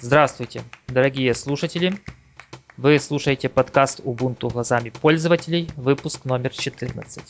Здравствуйте, 0.00 0.62
дорогие 0.88 1.32
слушатели! 1.34 1.94
Вы 2.76 2.98
слушаете 2.98 3.48
подкаст 3.48 4.00
Ubuntu 4.00 4.50
глазами 4.52 4.90
пользователей, 4.90 5.70
выпуск 5.76 6.24
номер 6.24 6.50
14. 6.50 7.22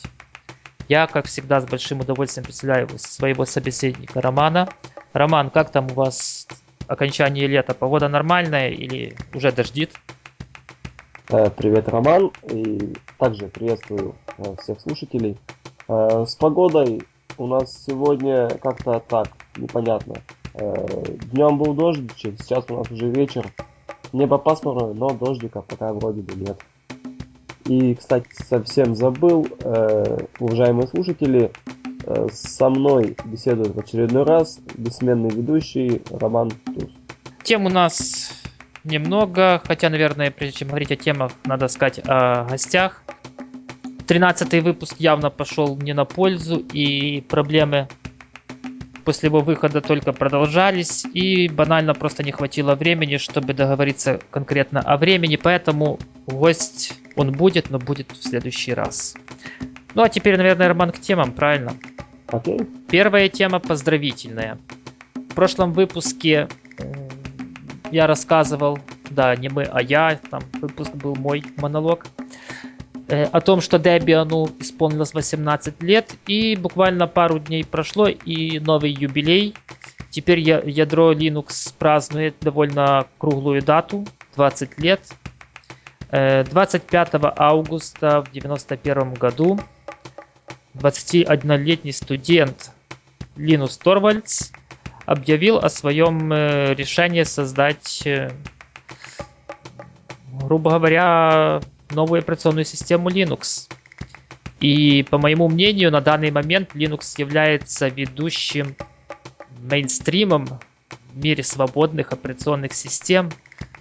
Я, 0.89 1.07
как 1.07 1.27
всегда, 1.27 1.61
с 1.61 1.65
большим 1.65 2.01
удовольствием 2.01 2.43
представляю 2.43 2.89
своего 2.97 3.45
собеседника 3.45 4.19
Романа. 4.19 4.67
Роман, 5.13 5.51
как 5.51 5.71
там 5.71 5.85
у 5.91 5.93
вас 5.93 6.47
окончание 6.87 7.47
лета? 7.47 7.75
Погода 7.75 8.09
нормальная 8.09 8.69
или 8.71 9.15
уже 9.33 9.51
дождит? 9.51 9.91
Э, 11.29 11.49
привет, 11.51 11.87
Роман, 11.87 12.31
и 12.49 12.93
также 13.19 13.47
приветствую 13.47 14.15
э, 14.37 14.55
всех 14.61 14.81
слушателей. 14.81 15.37
Э, 15.87 16.25
с 16.27 16.35
погодой 16.35 17.03
у 17.37 17.47
нас 17.47 17.85
сегодня 17.85 18.49
как-то 18.57 18.99
так, 18.99 19.29
непонятно. 19.55 20.15
Днем 20.57 21.57
был 21.57 21.73
дождичек, 21.73 22.35
сейчас 22.39 22.65
у 22.69 22.77
нас 22.77 22.89
уже 22.89 23.09
вечер. 23.09 23.51
Небо 24.13 24.37
пасмурное, 24.37 24.93
но 24.93 25.09
дождика 25.09 25.61
пока 25.61 25.91
вроде 25.91 26.21
бы 26.21 26.33
нет. 26.35 26.59
И, 27.65 27.95
кстати, 27.95 28.27
совсем 28.47 28.95
забыл, 28.95 29.47
уважаемые 30.39 30.87
слушатели, 30.87 31.51
со 32.31 32.69
мной 32.69 33.17
беседует 33.25 33.75
в 33.75 33.79
очередной 33.79 34.23
раз 34.23 34.59
бессменный 34.77 35.29
ведущий 35.29 36.03
Роман 36.11 36.51
Туз. 36.51 36.91
Тем 37.43 37.65
у 37.65 37.69
нас 37.69 38.31
немного, 38.83 39.61
хотя, 39.65 39.89
наверное, 39.89 40.31
прежде 40.31 40.59
чем 40.59 40.67
говорить 40.69 40.91
о 40.91 40.95
темах, 40.95 41.31
надо 41.45 41.67
сказать 41.67 41.99
о 42.05 42.45
гостях. 42.45 43.03
Тринадцатый 44.07 44.61
выпуск 44.61 44.97
явно 44.99 45.31
пошел 45.31 45.75
не 45.75 45.93
на 45.93 46.05
пользу, 46.05 46.59
и 46.71 47.21
проблемы 47.21 47.87
после 49.05 49.27
его 49.27 49.39
выхода 49.39 49.79
только 49.81 50.11
продолжались, 50.11 51.05
и 51.13 51.47
банально 51.47 51.93
просто 51.93 52.23
не 52.23 52.31
хватило 52.31 52.75
времени, 52.75 53.17
чтобы 53.17 53.53
договориться 53.53 54.19
конкретно 54.31 54.81
о 54.81 54.97
времени, 54.97 55.37
поэтому 55.37 55.99
гость 56.25 56.99
он 57.15 57.31
будет, 57.31 57.69
но 57.69 57.79
будет 57.79 58.11
в 58.11 58.21
следующий 58.21 58.73
раз. 58.73 59.15
Ну 59.93 60.01
а 60.01 60.09
теперь, 60.09 60.35
наверное, 60.37 60.67
Роман 60.67 60.91
к 60.91 60.99
темам, 60.99 61.31
правильно? 61.31 61.73
Окей. 62.27 62.57
Okay. 62.57 62.67
Первая 62.89 63.29
тема 63.29 63.59
поздравительная. 63.59 64.57
В 65.13 65.35
прошлом 65.35 65.71
выпуске 65.71 66.47
я 67.91 68.07
рассказывал, 68.07 68.79
да, 69.09 69.35
не 69.35 69.49
мы, 69.49 69.63
а 69.63 69.81
я, 69.81 70.19
там 70.29 70.41
выпуск 70.61 70.93
был 70.95 71.15
мой 71.15 71.43
монолог, 71.57 72.07
о 73.07 73.41
том, 73.41 73.61
что 73.61 73.77
Debian 73.77 74.55
исполнилось 74.59 75.13
18 75.13 75.81
лет, 75.83 76.13
и 76.27 76.55
буквально 76.55 77.07
пару 77.07 77.39
дней 77.39 77.63
прошло, 77.63 78.07
и 78.07 78.59
новый 78.59 78.91
юбилей. 78.91 79.53
Теперь 80.09 80.39
ядро 80.39 81.11
Linux 81.13 81.73
празднует 81.77 82.35
довольно 82.41 83.05
круглую 83.17 83.61
дату, 83.61 84.05
20 84.35 84.79
лет. 84.79 85.01
25 86.11 87.13
э, 87.13 87.19
августа 87.35 88.21
в 88.21 88.31
91 88.31 89.13
году 89.15 89.59
21-летний 90.75 91.91
студент 91.91 92.71
Линус 93.35 93.77
Торвальдс 93.77 94.51
объявил 95.05 95.57
о 95.57 95.69
своем 95.69 96.31
э, 96.31 96.73
решении 96.73 97.23
создать, 97.23 98.05
э, 98.05 98.31
грубо 100.41 100.71
говоря, 100.71 101.61
новую 101.95 102.19
операционную 102.19 102.65
систему 102.65 103.09
Linux. 103.09 103.69
И 104.59 105.03
по 105.09 105.17
моему 105.17 105.47
мнению, 105.47 105.91
на 105.91 106.01
данный 106.01 106.31
момент 106.31 106.75
Linux 106.75 107.15
является 107.17 107.87
ведущим 107.87 108.75
мейнстримом 109.59 110.47
в 111.11 111.17
мире 111.17 111.43
свободных 111.43 112.11
операционных 112.11 112.73
систем. 112.73 113.31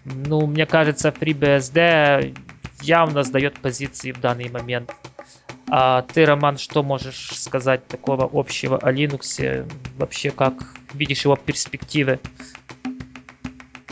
Ну, 0.05 0.47
мне 0.47 0.67
кажется, 0.67 1.09
FreeBSD 1.09 2.37
явно 2.83 3.23
сдает 3.23 3.55
позиции 3.61 4.13
в 4.13 4.21
данный 4.21 4.49
момент. 4.49 4.93
А 5.69 6.03
ты, 6.03 6.27
Роман, 6.27 6.59
что 6.59 6.83
можешь 6.83 7.31
сказать 7.39 7.87
такого 7.87 8.29
общего 8.33 8.79
о 8.79 8.93
Linux? 8.93 9.67
Вообще, 9.97 10.31
как 10.31 10.55
видишь 10.93 11.25
его 11.25 11.37
перспективы? 11.37 12.21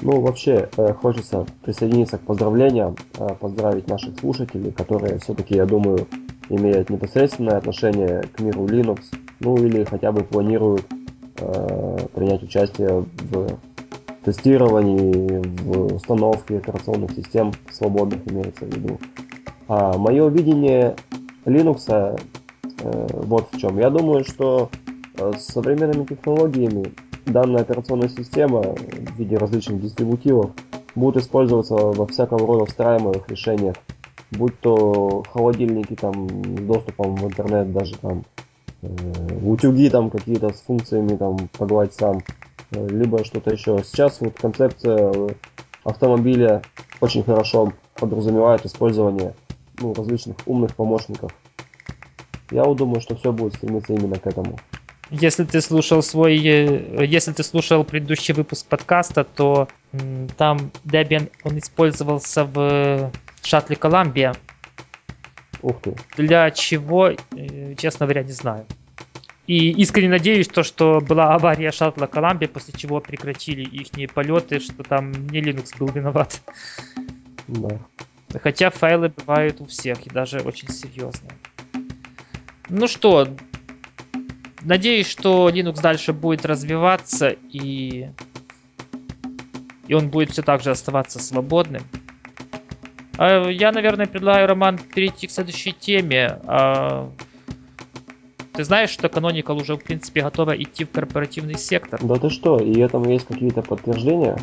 Ну, 0.02 0.20
вообще, 0.20 0.68
э, 0.76 0.92
хочется 0.94 1.46
присоединиться 1.62 2.18
к 2.18 2.22
поздравлениям, 2.22 2.96
э, 3.18 3.28
поздравить 3.38 3.86
наших 3.86 4.18
слушателей, 4.18 4.72
которые 4.72 5.20
все-таки, 5.20 5.54
я 5.54 5.64
думаю, 5.64 6.08
имеют 6.48 6.90
непосредственное 6.90 7.56
отношение 7.56 8.22
к 8.34 8.40
миру 8.40 8.66
Linux, 8.66 9.00
ну 9.38 9.56
или 9.56 9.84
хотя 9.84 10.10
бы 10.10 10.24
планируют 10.24 10.84
э, 11.38 11.98
принять 12.14 12.42
участие 12.42 13.04
в 13.30 13.58
тестировании, 14.24 15.40
в 15.62 15.94
установке 15.94 16.58
операционных 16.58 17.12
систем 17.12 17.52
свободных 17.70 18.20
имеется 18.30 18.64
в 18.64 18.74
виду. 18.74 18.98
А 19.68 19.96
мое 19.96 20.28
видение 20.28 20.96
Linux 21.44 21.84
э, 21.88 22.16
вот 23.12 23.48
в 23.52 23.58
чем. 23.58 23.78
Я 23.78 23.90
думаю, 23.90 24.24
что 24.24 24.68
э, 25.16 25.32
с 25.38 25.44
современными 25.44 26.04
технологиями 26.06 26.92
данная 27.26 27.62
операционная 27.62 28.08
система 28.08 28.60
в 28.60 29.18
виде 29.18 29.36
различных 29.36 29.80
дистрибутивов 29.80 30.50
будет 30.94 31.16
использоваться 31.16 31.74
во 31.74 32.06
всякого 32.06 32.46
рода 32.46 32.66
встраиваемых 32.66 33.28
решениях, 33.28 33.76
будь 34.30 34.58
то 34.60 35.24
холодильники 35.32 35.94
там 35.94 36.28
с 36.28 36.60
доступом 36.62 37.16
в 37.16 37.26
интернет, 37.26 37.72
даже 37.72 37.96
там 37.98 38.24
э, 38.82 38.88
утюги 39.44 39.88
там 39.88 40.10
какие-то 40.10 40.52
с 40.52 40.60
функциями 40.60 41.16
там 41.16 41.36
погладь 41.58 41.94
сам, 41.94 42.22
э, 42.72 42.88
либо 42.88 43.24
что-то 43.24 43.50
еще. 43.50 43.82
Сейчас 43.84 44.20
вот 44.20 44.34
концепция 44.36 45.12
автомобиля 45.84 46.62
очень 47.00 47.22
хорошо 47.22 47.72
подразумевает 47.94 48.64
использование 48.66 49.34
ну, 49.80 49.94
различных 49.94 50.36
умных 50.46 50.74
помощников. 50.74 51.32
Я 52.50 52.64
вот 52.64 52.76
думаю, 52.76 53.00
что 53.00 53.14
все 53.16 53.32
будет 53.32 53.54
стремиться 53.54 53.94
именно 53.94 54.18
к 54.18 54.26
этому. 54.26 54.58
Если 55.12 55.44
ты 55.44 55.60
слушал 55.60 56.02
свой, 56.02 56.38
э, 56.38 57.04
если 57.04 57.32
ты 57.32 57.42
слушал 57.42 57.84
предыдущий 57.84 58.32
выпуск 58.32 58.66
подкаста, 58.66 59.24
то 59.24 59.68
там 60.38 60.72
Debian 60.84 61.30
он 61.44 61.58
использовался 61.58 62.44
в 62.44 63.12
шаттле 63.42 63.76
Columbia. 63.76 64.34
Ух 65.60 65.82
ты. 65.82 65.94
Для 66.16 66.50
чего, 66.50 67.10
э, 67.10 67.74
честно 67.76 68.06
говоря, 68.06 68.22
не 68.22 68.32
знаю. 68.32 68.66
И 69.46 69.70
искренне 69.72 70.08
надеюсь, 70.08 70.48
то, 70.48 70.62
что 70.62 71.00
была 71.00 71.34
авария 71.34 71.72
шаттла 71.72 72.06
Columbia, 72.06 72.48
после 72.48 72.72
чего 72.72 73.00
прекратили 73.00 73.62
их 73.62 74.10
полеты, 74.14 74.60
что 74.60 74.82
там 74.82 75.12
не 75.12 75.42
Linux 75.42 75.76
был 75.78 75.88
виноват. 75.88 76.40
Да. 77.48 77.78
Хотя 78.42 78.70
файлы 78.70 79.10
бывают 79.10 79.60
у 79.60 79.66
всех, 79.66 80.06
и 80.06 80.10
даже 80.10 80.40
очень 80.40 80.68
серьезные. 80.68 81.32
Ну 82.70 82.88
что, 82.88 83.28
надеюсь, 84.64 85.06
что 85.06 85.48
Linux 85.48 85.80
дальше 85.80 86.12
будет 86.12 86.44
развиваться 86.44 87.28
и, 87.28 88.08
и 89.86 89.94
он 89.94 90.08
будет 90.08 90.30
все 90.30 90.42
так 90.42 90.62
же 90.62 90.70
оставаться 90.70 91.18
свободным. 91.18 91.82
А 93.18 93.48
я, 93.48 93.72
наверное, 93.72 94.06
предлагаю, 94.06 94.48
Роман, 94.48 94.78
перейти 94.78 95.26
к 95.26 95.30
следующей 95.30 95.72
теме. 95.72 96.38
А... 96.46 97.10
Ты 98.52 98.64
знаешь, 98.64 98.90
что 98.90 99.08
Canonical 99.08 99.60
уже, 99.60 99.76
в 99.76 99.82
принципе, 99.82 100.22
готова 100.22 100.60
идти 100.60 100.84
в 100.84 100.90
корпоративный 100.90 101.56
сектор? 101.56 102.00
Да 102.02 102.16
ты 102.16 102.28
что, 102.28 102.58
и 102.58 102.78
этому 102.80 103.10
есть 103.10 103.26
какие-то 103.26 103.62
подтверждения? 103.62 104.38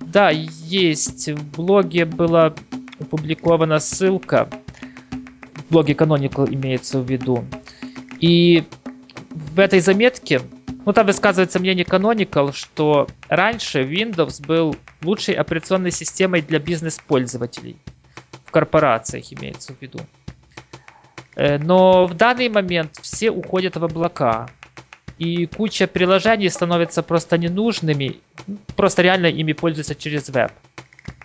Да, 0.00 0.30
есть. 0.30 1.28
В 1.28 1.56
блоге 1.56 2.04
была 2.04 2.54
опубликована 2.98 3.78
ссылка. 3.78 4.48
В 5.54 5.72
блоге 5.72 5.92
Canonical 5.92 6.52
имеется 6.52 7.00
в 7.00 7.08
виду. 7.08 7.44
И 8.20 8.64
в 9.30 9.58
этой 9.58 9.80
заметке, 9.80 10.42
ну 10.84 10.92
там 10.92 11.06
высказывается 11.06 11.58
мнение 11.58 11.84
Canonical, 11.84 12.52
что 12.54 13.08
раньше 13.28 13.82
Windows 13.82 14.44
был 14.46 14.76
лучшей 15.02 15.34
операционной 15.34 15.90
системой 15.90 16.42
для 16.42 16.58
бизнес-пользователей. 16.58 17.76
В 18.44 18.50
корпорациях 18.50 19.32
имеется 19.32 19.74
в 19.74 19.80
виду. 19.80 20.00
Э, 21.36 21.58
но 21.58 22.06
в 22.06 22.14
данный 22.14 22.48
момент 22.48 22.98
все 23.00 23.30
уходят 23.30 23.76
в 23.76 23.84
облака 23.84 24.48
и 25.18 25.46
куча 25.46 25.86
приложений 25.86 26.48
становятся 26.48 27.02
просто 27.02 27.36
ненужными, 27.38 28.20
просто 28.74 29.02
реально 29.02 29.26
ими 29.26 29.52
пользуются 29.52 29.94
через 29.94 30.28
веб. 30.30 30.50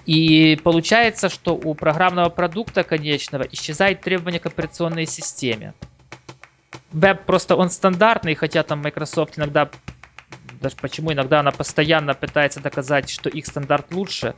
И 0.06 0.60
получается, 0.64 1.30
что 1.30 1.56
у 1.56 1.74
программного 1.74 2.30
продукта 2.30 2.84
конечного 2.84 3.44
исчезает 3.52 4.02
требование 4.02 4.40
к 4.40 4.46
операционной 4.46 5.06
системе. 5.06 5.74
Веб 6.92 7.26
просто 7.26 7.56
он 7.56 7.70
стандартный, 7.70 8.36
хотя 8.36 8.64
там 8.64 8.82
Microsoft 8.82 9.38
иногда, 9.38 9.70
даже 10.62 10.76
почему 10.78 11.12
иногда 11.12 11.40
она 11.40 11.52
постоянно 11.52 12.14
пытается 12.14 12.62
доказать, 12.62 13.10
что 13.10 13.30
их 13.30 13.46
стандарт 13.46 13.92
лучше. 13.92 14.36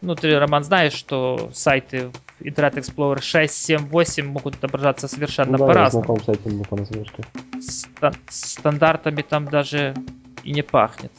Ну, 0.00 0.14
ты, 0.14 0.38
Роман, 0.38 0.64
знаешь, 0.64 0.94
что 0.94 1.50
сайты 1.52 2.10
Internet 2.40 2.76
Explorer 2.76 3.20
6, 3.20 3.54
7, 3.54 3.88
8 3.88 4.26
могут 4.26 4.54
отображаться 4.56 5.08
совершенно 5.08 5.52
ну, 5.52 5.58
да, 5.58 5.66
по-разному. 5.66 6.18
С 6.20 6.28
этим 6.28 6.64
по 6.64 7.60
Ста- 7.60 8.12
стандартами 8.28 9.20
там 9.20 9.46
даже 9.46 9.94
и 10.42 10.52
не 10.52 10.62
пахнет. 10.62 11.12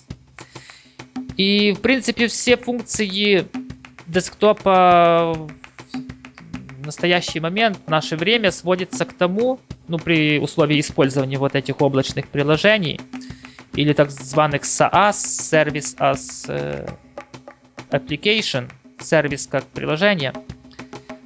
И, 1.37 1.73
в 1.73 1.81
принципе, 1.81 2.27
все 2.27 2.57
функции 2.57 3.47
десктопа 4.07 5.33
в 5.33 6.85
настоящий 6.85 7.39
момент, 7.39 7.79
в 7.85 7.89
наше 7.89 8.17
время, 8.17 8.51
сводятся 8.51 9.05
к 9.05 9.13
тому, 9.13 9.59
ну, 9.91 9.99
при 9.99 10.39
условии 10.39 10.79
использования 10.79 11.37
вот 11.37 11.55
этих 11.55 11.81
облачных 11.81 12.27
приложений, 12.29 12.99
или 13.73 13.93
так 13.93 14.09
званых 14.09 14.63
SaaS, 14.63 15.11
Service 15.11 15.97
as 15.97 16.45
э, 16.47 16.87
Application, 17.91 18.71
сервис 18.99 19.47
как 19.47 19.65
приложение. 19.65 20.33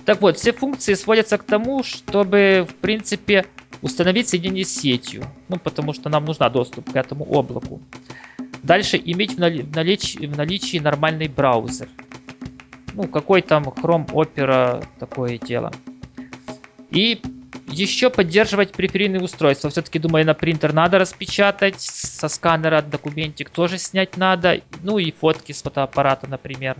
Так 0.05 0.21
вот, 0.21 0.37
все 0.37 0.51
функции 0.51 0.95
сводятся 0.95 1.37
к 1.37 1.43
тому, 1.43 1.83
чтобы, 1.83 2.67
в 2.69 2.75
принципе, 2.75 3.45
установить 3.81 4.29
соединение 4.29 4.65
с 4.65 4.73
сетью. 4.73 5.23
Ну, 5.47 5.57
потому 5.57 5.93
что 5.93 6.09
нам 6.09 6.25
нужна 6.25 6.49
доступ 6.49 6.91
к 6.91 6.95
этому 6.95 7.25
облаку. 7.25 7.81
Дальше 8.63 9.01
иметь 9.03 9.35
в, 9.35 9.39
нали 9.39 9.61
в, 9.61 9.75
наличии, 9.75 10.25
в 10.25 10.35
наличии 10.35 10.79
нормальный 10.79 11.27
браузер. 11.27 11.87
Ну, 12.93 13.07
какой 13.07 13.41
там 13.41 13.63
Chrome 13.65 14.07
Opera, 14.07 14.85
такое 14.99 15.37
дело. 15.37 15.71
И 16.89 17.21
еще 17.67 18.09
поддерживать 18.09 18.73
периферийные 18.73 19.21
устройства. 19.21 19.69
Все-таки, 19.69 19.99
думаю, 19.99 20.25
на 20.25 20.33
принтер 20.33 20.73
надо 20.73 20.99
распечатать, 20.99 21.81
со 21.81 22.27
сканера 22.27 22.81
документик 22.81 23.49
тоже 23.49 23.77
снять 23.77 24.17
надо. 24.17 24.61
Ну 24.83 24.97
и 24.97 25.11
фотки 25.11 25.51
с 25.51 25.61
фотоаппарата, 25.61 26.27
например. 26.27 26.77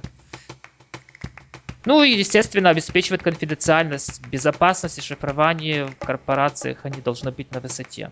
Ну 1.86 2.04
и, 2.04 2.12
естественно, 2.12 2.70
обеспечивать 2.70 3.22
конфиденциальность, 3.22 4.26
безопасность 4.28 4.98
и 4.98 5.02
шифрование 5.02 5.86
в 5.86 5.96
корпорациях, 5.98 6.80
они 6.84 7.00
должны 7.00 7.32
быть 7.32 7.52
на 7.52 7.60
высоте. 7.60 8.12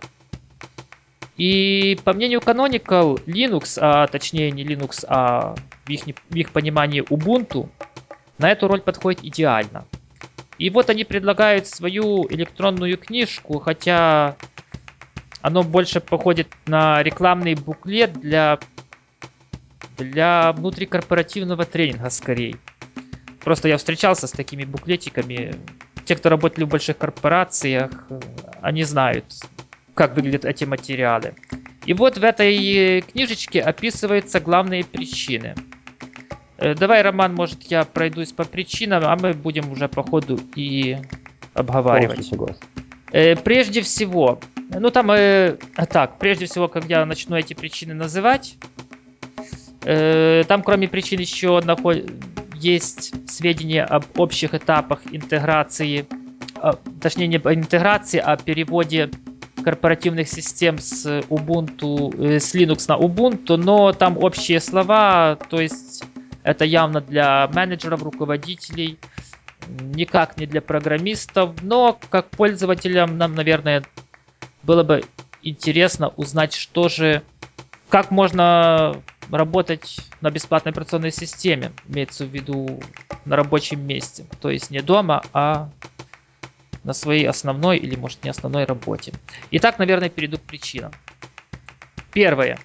И 1.37 1.97
по 2.03 2.13
мнению 2.13 2.39
Canonical, 2.39 3.23
Linux, 3.25 3.79
а 3.81 4.05
точнее 4.05 4.51
не 4.51 4.63
Linux, 4.63 5.03
а 5.07 5.55
в 5.85 5.89
их, 5.89 6.03
в 6.29 6.35
их 6.35 6.51
понимании 6.51 7.01
Ubuntu, 7.01 7.69
на 8.37 8.51
эту 8.51 8.67
роль 8.67 8.81
подходит 8.81 9.23
идеально. 9.23 9.85
И 10.63 10.69
вот 10.69 10.89
они 10.89 11.03
предлагают 11.03 11.67
свою 11.67 12.25
электронную 12.29 12.97
книжку, 12.97 13.59
хотя 13.59 14.37
оно 15.41 15.61
больше 15.61 15.99
походит 15.99 16.47
на 16.67 17.03
рекламный 17.03 17.55
буклет 17.55 18.13
для, 18.13 18.59
для 19.97 20.53
внутрикорпоративного 20.53 21.65
тренинга 21.65 22.09
скорее. 22.09 22.55
Просто 23.41 23.67
я 23.67 23.75
встречался 23.75 24.25
с 24.25 24.31
такими 24.31 24.63
буклетиками. 24.63 25.53
Те, 26.05 26.15
кто 26.15 26.29
работали 26.29 26.63
в 26.63 26.69
больших 26.69 26.97
корпорациях, 26.97 27.91
они 28.61 28.85
знают, 28.85 29.25
как 29.95 30.15
выглядят 30.15 30.45
эти 30.45 30.63
материалы. 30.63 31.35
И 31.85 31.93
вот 31.93 32.17
в 32.17 32.23
этой 32.23 33.01
книжечке 33.01 33.59
описываются 33.59 34.39
главные 34.39 34.85
причины. 34.85 35.55
Э, 36.57 36.75
давай, 36.75 37.01
Роман, 37.01 37.33
может, 37.33 37.63
я 37.63 37.83
пройдусь 37.83 38.31
по 38.31 38.43
причинам, 38.43 39.03
а 39.05 39.15
мы 39.15 39.33
будем 39.33 39.71
уже 39.71 39.87
по 39.87 40.03
ходу 40.03 40.39
и 40.55 40.97
обговаривать. 41.53 42.31
Э, 43.11 43.35
прежде 43.35 43.81
всего, 43.81 44.39
ну 44.69 44.89
там, 44.89 45.11
э, 45.11 45.57
так, 45.89 46.17
прежде 46.19 46.45
всего, 46.45 46.67
когда 46.67 46.99
я 46.99 47.05
начну 47.05 47.35
эти 47.35 47.53
причины 47.53 47.93
называть, 47.93 48.57
э, 49.83 50.43
там 50.47 50.63
кроме 50.63 50.87
причин 50.87 51.19
еще 51.19 51.61
наход 51.63 52.09
есть 52.55 53.13
сведения 53.29 53.83
об 53.83 54.05
общих 54.17 54.53
этапах 54.53 55.01
интеграции, 55.11 56.07
а, 56.55 56.73
точнее 57.01 57.27
не 57.27 57.35
интеграции, 57.35 58.19
а 58.23 58.37
переводе 58.37 59.11
корпоративных 59.63 60.27
систем 60.27 60.77
с 60.79 61.05
Ubuntu, 61.29 62.13
э, 62.17 62.39
с 62.39 62.55
Linux 62.55 62.85
на 62.87 62.97
Ubuntu, 62.97 63.57
но 63.57 63.93
там 63.93 64.17
общие 64.17 64.59
слова, 64.59 65.37
то 65.49 65.61
есть 65.61 65.92
это 66.43 66.65
явно 66.65 67.01
для 67.01 67.47
менеджеров, 67.53 68.03
руководителей, 68.03 68.99
никак 69.67 70.37
не 70.37 70.45
для 70.45 70.61
программистов, 70.61 71.61
но 71.61 71.97
как 72.09 72.29
пользователям 72.29 73.17
нам, 73.17 73.33
наверное, 73.33 73.83
было 74.61 74.83
бы 74.83 75.03
интересно 75.41 76.09
узнать, 76.09 76.53
что 76.53 76.89
же, 76.89 77.23
как 77.89 78.11
можно 78.11 79.01
работать 79.31 79.99
на 80.21 80.29
бесплатной 80.29 80.71
операционной 80.71 81.11
системе, 81.11 81.71
имеется 81.87 82.25
в 82.25 82.29
виду 82.29 82.81
на 83.25 83.35
рабочем 83.35 83.85
месте. 83.85 84.25
То 84.41 84.49
есть 84.49 84.69
не 84.69 84.81
дома, 84.81 85.23
а 85.33 85.69
на 86.83 86.93
своей 86.93 87.27
основной 87.27 87.77
или, 87.77 87.95
может, 87.95 88.23
не 88.23 88.29
основной 88.29 88.65
работе. 88.65 89.13
Итак, 89.51 89.79
наверное, 89.79 90.09
перейду 90.09 90.37
к 90.37 90.41
причинам. 90.41 90.91
Первое. 92.11 92.59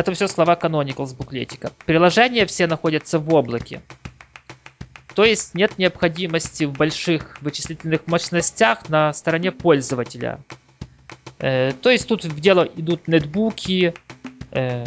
Это 0.00 0.14
все 0.14 0.28
слова 0.28 0.54
Canonical 0.54 1.04
с 1.04 1.12
буклетика. 1.12 1.72
Приложения 1.84 2.46
все 2.46 2.66
находятся 2.66 3.18
в 3.18 3.34
облаке. 3.34 3.82
То 5.14 5.26
есть 5.26 5.54
нет 5.54 5.76
необходимости 5.76 6.64
в 6.64 6.72
больших 6.72 7.36
вычислительных 7.42 8.06
мощностях 8.06 8.88
на 8.88 9.12
стороне 9.12 9.52
пользователя. 9.52 10.40
Э, 11.38 11.72
то 11.82 11.90
есть 11.90 12.08
тут 12.08 12.24
в 12.24 12.40
дело 12.40 12.66
идут 12.76 13.08
нетбуки, 13.08 13.92
э, 14.52 14.86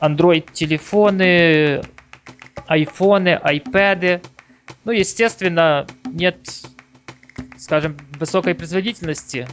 Android-телефоны, 0.00 1.84
айфоны, 2.66 3.36
айпэды. 3.40 4.22
Ну, 4.84 4.90
естественно, 4.90 5.86
нет, 6.04 6.36
скажем, 7.56 7.96
высокой 8.18 8.56
производительности 8.56 9.46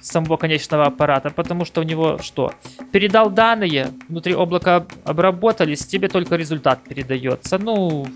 самого 0.00 0.36
конечного 0.36 0.86
аппарата, 0.86 1.30
потому 1.30 1.64
что 1.64 1.80
у 1.80 1.84
него 1.84 2.18
что? 2.18 2.52
Передал 2.92 3.30
данные, 3.30 3.92
внутри 4.08 4.34
облака 4.34 4.86
обработались, 5.04 5.86
тебе 5.86 6.08
только 6.08 6.36
результат 6.36 6.82
передается. 6.82 7.58
Ну, 7.58 8.06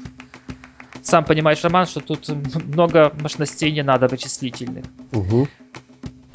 сам 1.02 1.25
понимаешь, 1.25 1.62
Роман, 1.62 1.86
что 1.86 2.00
тут 2.00 2.28
много 2.64 3.12
мощностей 3.20 3.70
не 3.70 3.82
надо 3.82 4.08
вычислительных. 4.08 4.84
Угу. 5.12 5.48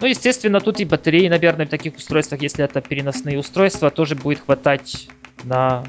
Ну, 0.01 0.07
естественно, 0.07 0.61
тут 0.61 0.79
и 0.79 0.85
батареи, 0.85 1.27
наверное, 1.27 1.65
в 1.65 1.69
таких 1.69 1.95
устройствах, 1.95 2.41
если 2.41 2.63
это 2.63 2.79
переносные 2.79 3.37
устройства, 3.37 3.89
тоже 3.89 4.15
будет 4.15 4.39
хватать 4.39 5.09
на 5.43 5.83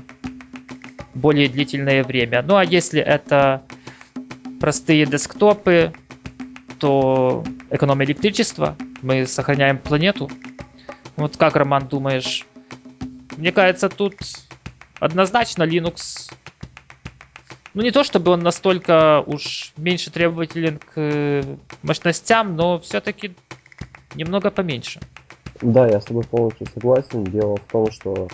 более 1.14 1.48
длительное 1.48 2.02
время. 2.04 2.42
Ну 2.42 2.56
а 2.56 2.64
если 2.64 3.00
это 3.00 3.62
простые 4.60 5.06
десктопы, 5.06 5.92
то 6.78 7.44
экономия 7.70 8.06
электричества, 8.06 8.76
мы 9.02 9.26
сохраняем 9.26 9.78
планету. 9.78 10.30
Вот 11.16 11.36
как, 11.36 11.56
Роман, 11.56 11.88
думаешь? 11.88 12.46
Мне 13.36 13.52
кажется, 13.52 13.88
тут 13.88 14.14
однозначно 14.98 15.64
Linux... 15.64 16.32
Ну, 17.72 17.82
не 17.82 17.92
то 17.92 18.02
чтобы 18.02 18.32
он 18.32 18.40
настолько 18.40 19.22
уж 19.26 19.72
меньше 19.76 20.10
требователен 20.10 20.78
к 20.78 20.92
э, 20.96 21.42
мощностям, 21.82 22.56
но 22.56 22.80
все-таки 22.80 23.36
немного 24.16 24.50
поменьше. 24.50 25.00
Да, 25.62 25.86
я 25.86 26.00
с 26.00 26.04
тобой 26.06 26.24
полностью 26.24 26.66
согласен. 26.74 27.22
Дело 27.24 27.56
в 27.56 27.70
том, 27.70 27.90
что 27.92 28.28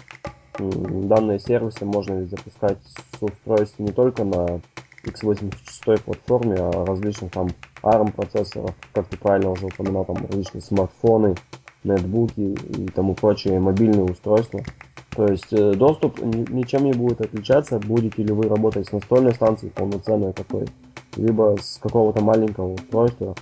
данные 0.59 1.39
сервисы 1.39 1.85
можно 1.85 2.25
запускать 2.25 2.79
с 2.87 3.23
устройств 3.23 3.79
не 3.79 3.93
только 3.93 4.25
на 4.25 4.61
x86 5.07 6.03
платформе, 6.03 6.57
а 6.59 6.85
различных 6.85 7.33
там 7.33 7.49
ARM 7.83 8.13
процессоров, 8.13 8.75
как 8.93 9.09
ты 9.09 9.17
правильно 9.17 9.51
уже 9.51 9.67
упоминал, 9.67 10.05
там 10.05 10.17
различные 10.17 10.63
смартфоны, 10.63 11.35
нетбуки 11.85 12.57
и 12.79 12.87
тому 12.89 13.15
прочие 13.15 13.61
мобильные 13.61 14.05
устройства. 14.05 14.63
То 15.15 15.27
есть 15.27 15.53
э, 15.53 15.73
доступ 15.75 16.21
ничем 16.21 16.85
не 16.85 16.93
будет 16.93 17.23
отличаться, 17.23 17.79
будете 17.79 18.23
ли 18.23 18.33
вы 18.33 18.49
работать 18.49 18.87
с 18.87 18.93
настольной 18.93 19.33
станцией 19.35 19.73
полноценной 19.73 20.33
такой, 20.33 20.67
либо 21.17 21.57
с 21.59 21.79
какого-то 21.79 22.23
маленького 22.23 22.75
устройства, 22.75 23.35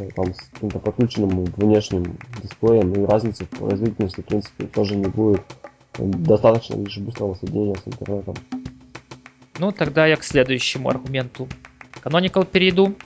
э, 0.00 0.08
там 0.16 0.34
с 0.34 0.40
каким-то 0.52 0.80
подключенным 0.80 1.44
внешним 1.44 2.16
дисплеем, 2.42 2.92
и 2.94 3.04
разницы 3.04 3.44
в 3.44 3.50
производительности, 3.50 4.22
в 4.22 4.24
принципе, 4.24 4.66
тоже 4.66 4.96
не 4.96 5.06
будет 5.06 5.42
достаточно 5.98 6.74
лишь 6.76 6.98
быстрого 6.98 7.34
соединения 7.34 7.76
с 7.76 7.86
интернетом. 7.86 8.34
Ну, 9.58 9.72
тогда 9.72 10.06
я 10.06 10.16
к 10.16 10.24
следующему 10.24 10.88
аргументу. 10.88 11.48
Canonical 12.02 12.44
перейду. 12.44 12.96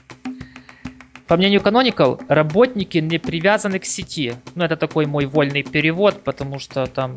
По 1.27 1.37
мнению 1.37 1.61
Canonical, 1.61 2.19
работники 2.27 2.97
не 2.97 3.19
привязаны 3.19 3.77
к 3.79 3.85
сети. 3.85 4.33
Ну, 4.55 4.63
это 4.63 4.75
такой 4.75 5.05
мой 5.05 5.25
вольный 5.25 5.61
перевод, 5.61 6.23
потому 6.23 6.57
что 6.57 6.87
там 6.87 7.13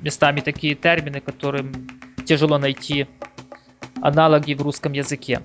местами 0.00 0.40
такие 0.40 0.74
термины, 0.74 1.20
которым 1.20 1.88
тяжело 2.24 2.58
найти 2.58 3.06
аналоги 4.00 4.54
в 4.54 4.62
русском 4.62 4.92
языке. 4.92 5.40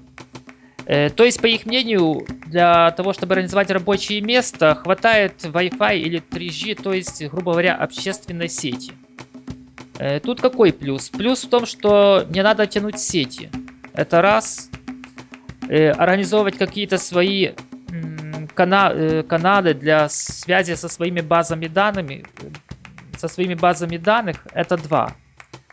Э, 0.85 1.09
то 1.09 1.23
есть, 1.23 1.41
по 1.41 1.47
их 1.47 1.65
мнению, 1.65 2.25
для 2.45 2.91
того, 2.91 3.13
чтобы 3.13 3.33
организовать 3.33 3.71
рабочее 3.71 4.21
место, 4.21 4.75
хватает 4.75 5.43
Wi-Fi 5.43 5.99
или 5.99 6.21
3G, 6.21 6.81
то 6.81 6.93
есть, 6.93 7.25
грубо 7.27 7.51
говоря, 7.51 7.75
общественной 7.75 8.49
сети. 8.49 8.93
Э, 9.99 10.19
тут 10.19 10.41
какой 10.41 10.73
плюс? 10.73 11.09
Плюс 11.09 11.43
в 11.43 11.49
том, 11.49 11.65
что 11.65 12.25
не 12.29 12.43
надо 12.43 12.67
тянуть 12.67 12.99
сети. 12.99 13.49
Это 13.93 14.21
раз. 14.21 14.69
Э, 15.69 15.91
организовывать 15.91 16.57
какие-то 16.57 16.97
свои 16.97 17.51
кана 18.53 18.91
э, 18.93 19.23
каналы 19.23 19.73
для 19.73 20.09
связи 20.09 20.75
со 20.75 20.89
своими 20.89 21.21
базами 21.21 21.67
данными, 21.67 22.25
со 23.17 23.27
своими 23.27 23.53
базами 23.53 23.97
данных, 23.97 24.45
это 24.53 24.77
два. 24.77 25.13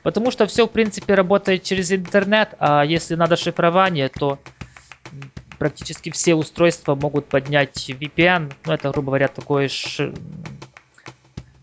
Потому 0.03 0.31
что 0.31 0.47
все, 0.47 0.67
в 0.67 0.71
принципе, 0.71 1.15
работает 1.15 1.63
через 1.63 1.91
интернет, 1.91 2.55
а 2.59 2.85
если 2.85 3.15
надо 3.15 3.37
шифрование, 3.37 4.11
то 4.11 4.39
практически 5.59 6.11
все 6.11 6.35
устройства 6.35 6.95
могут 6.95 7.27
поднять 7.27 7.89
VPN. 7.89 8.53
Ну, 8.67 8.73
это, 8.73 8.91
грубо 8.91 9.07
говоря, 9.07 9.29
такое 9.29 9.69
ш... 9.69 10.13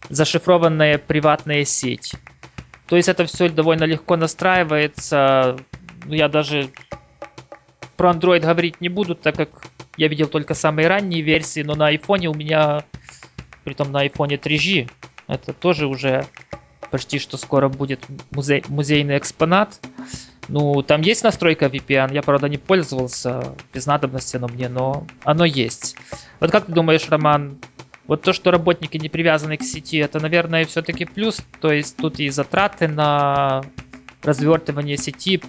зашифрованная 0.10 0.98
приватная 0.98 1.65
сеть. 1.65 2.15
То 2.91 2.98
есть 2.98 3.07
это 3.07 3.25
все 3.25 3.48
довольно 3.48 3.86
легко 3.86 4.17
настраивается. 4.17 5.55
Ну, 6.03 6.13
я 6.13 6.27
даже 6.27 6.67
про 7.95 8.12
Android 8.12 8.41
говорить 8.41 8.81
не 8.81 8.89
буду, 8.89 9.15
так 9.15 9.38
как 9.38 9.50
я 9.95 10.10
видел 10.10 10.27
только 10.27 10.55
самые 10.55 10.89
ранние 10.89 11.21
версии, 11.21 11.62
но 11.62 11.75
на 11.75 11.88
айфоне 11.88 12.27
у 12.27 12.33
меня, 12.33 12.83
при 13.63 13.75
том 13.75 13.93
на 13.93 14.01
айфоне 14.01 14.36
3G, 14.36 14.89
это 15.27 15.53
тоже 15.53 15.88
уже 15.88 16.25
почти 16.89 17.17
что 17.17 17.38
скоро 17.38 17.69
будет 17.69 18.01
музей, 18.29 18.62
музейный 18.67 19.17
экспонат. 19.17 19.79
Ну, 20.50 20.81
там 20.81 21.00
есть 21.00 21.24
настройка 21.24 21.67
VPN, 21.67 22.13
я, 22.13 22.21
правда, 22.21 22.50
не 22.50 22.57
пользовался 22.57 23.55
без 23.74 23.86
надобности 23.86 24.36
оно 24.36 24.50
мне, 24.50 24.67
но 24.67 25.07
оно 25.24 25.45
есть. 25.45 25.95
Вот 26.41 26.51
как 26.51 26.65
ты 26.65 26.74
думаешь, 26.74 27.07
Роман, 27.07 27.57
вот 28.12 28.24
то, 28.24 28.34
что 28.34 28.51
работники 28.51 28.98
не 28.98 29.08
привязаны 29.08 29.56
к 29.56 29.63
сети, 29.63 29.96
это, 29.96 30.20
наверное, 30.20 30.65
все-таки 30.65 31.06
плюс, 31.06 31.41
то 31.62 31.72
есть 31.72 31.96
тут 31.96 32.20
и 32.20 32.27
затраты 32.27 32.89
на 32.89 33.63
развертывание 34.22 34.98
сети, 34.98 35.41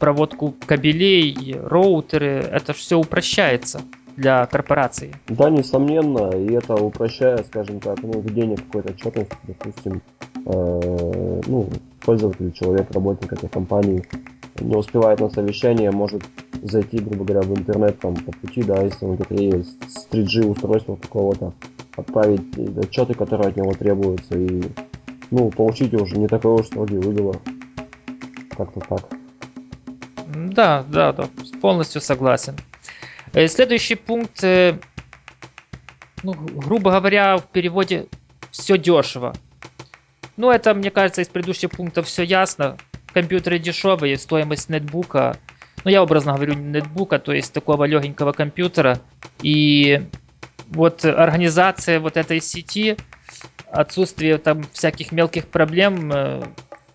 проводку 0.00 0.56
кабелей, 0.66 1.56
роутеры, 1.62 2.44
это 2.50 2.72
все 2.72 2.98
упрощается 2.98 3.82
для 4.16 4.44
корпорации. 4.46 5.14
Да, 5.28 5.50
несомненно, 5.50 6.30
и 6.36 6.52
это 6.52 6.74
упрощает, 6.74 7.46
скажем 7.46 7.78
так, 7.78 8.02
ну, 8.02 8.20
ведение 8.20 8.56
какой-то 8.56 8.92
отчетности, 8.92 9.36
допустим, 9.44 10.02
э, 10.46 11.40
ну, 11.46 11.68
пользователь, 12.04 12.50
человек, 12.50 12.90
работник 12.90 13.32
этой 13.32 13.48
компании 13.48 14.04
не 14.58 14.74
успевает 14.74 15.20
на 15.20 15.30
совещание, 15.30 15.92
может 15.92 16.24
зайти, 16.62 16.98
грубо 16.98 17.24
говоря, 17.24 17.42
в 17.42 17.56
интернет 17.56 18.00
там 18.00 18.16
по 18.16 18.32
пути, 18.32 18.64
да, 18.64 18.82
если 18.82 19.04
он 19.04 19.14
где-то 19.14 19.62
с 19.88 20.08
3G 20.10 20.44
устройства 20.44 20.96
какого-то, 20.96 21.52
отправить 21.96 22.56
отчеты, 22.78 23.14
которые 23.14 23.48
от 23.48 23.56
него 23.56 23.72
требуются, 23.74 24.38
и, 24.38 24.62
ну, 25.30 25.50
получить 25.50 25.94
уже 25.94 26.16
не 26.16 26.28
такой 26.28 26.60
уж 26.60 26.66
строгий 26.66 26.98
выговор. 26.98 27.38
Как-то 28.56 28.80
так. 28.80 29.08
Да, 30.34 30.84
да, 30.88 31.12
да, 31.12 31.28
полностью 31.60 32.00
согласен. 32.00 32.56
Э, 33.32 33.46
следующий 33.48 33.94
пункт, 33.94 34.42
э, 34.42 34.78
ну, 36.22 36.32
грубо 36.32 36.90
говоря, 36.90 37.36
в 37.36 37.46
переводе 37.46 38.06
все 38.50 38.76
дешево. 38.76 39.34
Ну, 40.36 40.50
это, 40.50 40.74
мне 40.74 40.90
кажется, 40.90 41.22
из 41.22 41.28
предыдущих 41.28 41.70
пунктов 41.70 42.06
все 42.06 42.22
ясно. 42.22 42.76
Компьютеры 43.12 43.58
дешевые, 43.58 44.16
стоимость 44.16 44.68
нетбука, 44.68 45.36
ну, 45.84 45.90
я 45.90 46.02
образно 46.02 46.34
говорю, 46.34 46.54
нетбука, 46.54 47.18
то 47.18 47.32
есть 47.32 47.52
такого 47.52 47.84
легенького 47.84 48.32
компьютера. 48.32 49.00
И 49.42 50.06
вот 50.70 51.04
организация 51.04 52.00
вот 52.00 52.16
этой 52.16 52.40
сети, 52.40 52.96
отсутствие 53.70 54.38
там 54.38 54.62
всяких 54.72 55.12
мелких 55.12 55.46
проблем, 55.46 56.12
э, 56.12 56.42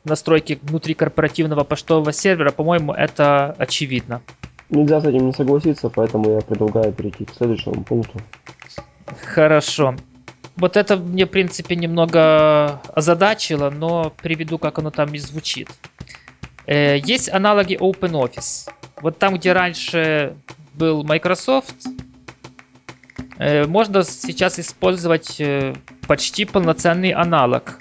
настройки 0.04 0.60
внутри 0.62 0.94
корпоративного 0.94 1.64
поштового 1.64 2.14
сервера, 2.14 2.52
по-моему, 2.52 2.94
это 2.94 3.56
очевидно. 3.58 4.22
Нельзя 4.70 5.00
с 5.02 5.06
этим 5.06 5.28
не 5.28 5.34
согласиться, 5.34 5.90
поэтому 5.90 6.32
я 6.32 6.42
предлагаю 6.42 6.92
перейти 6.92 7.26
к 7.26 7.34
следующему 7.34 7.84
пункту. 7.84 8.20
Хорошо. 9.24 9.96
Вот 10.56 10.78
это 10.78 10.96
мне, 10.96 11.26
в 11.26 11.30
принципе, 11.30 11.76
немного 11.76 12.82
озадачило, 12.94 13.70
но 13.70 14.12
приведу, 14.22 14.58
как 14.58 14.80
оно 14.80 14.90
там 14.90 15.14
и 15.14 15.18
звучит. 15.18 15.70
Э, 16.66 16.98
есть 16.98 17.30
аналоги 17.32 17.76
OpenOffice. 17.76 18.72
Вот 19.02 19.20
там, 19.20 19.36
где 19.36 19.54
раньше 19.54 20.36
был 20.74 21.04
Microsoft, 21.04 21.76
можно 23.38 24.04
сейчас 24.04 24.60
использовать 24.60 25.40
э, 25.40 25.74
почти 26.08 26.46
полноценный 26.46 27.12
аналог. 27.12 27.80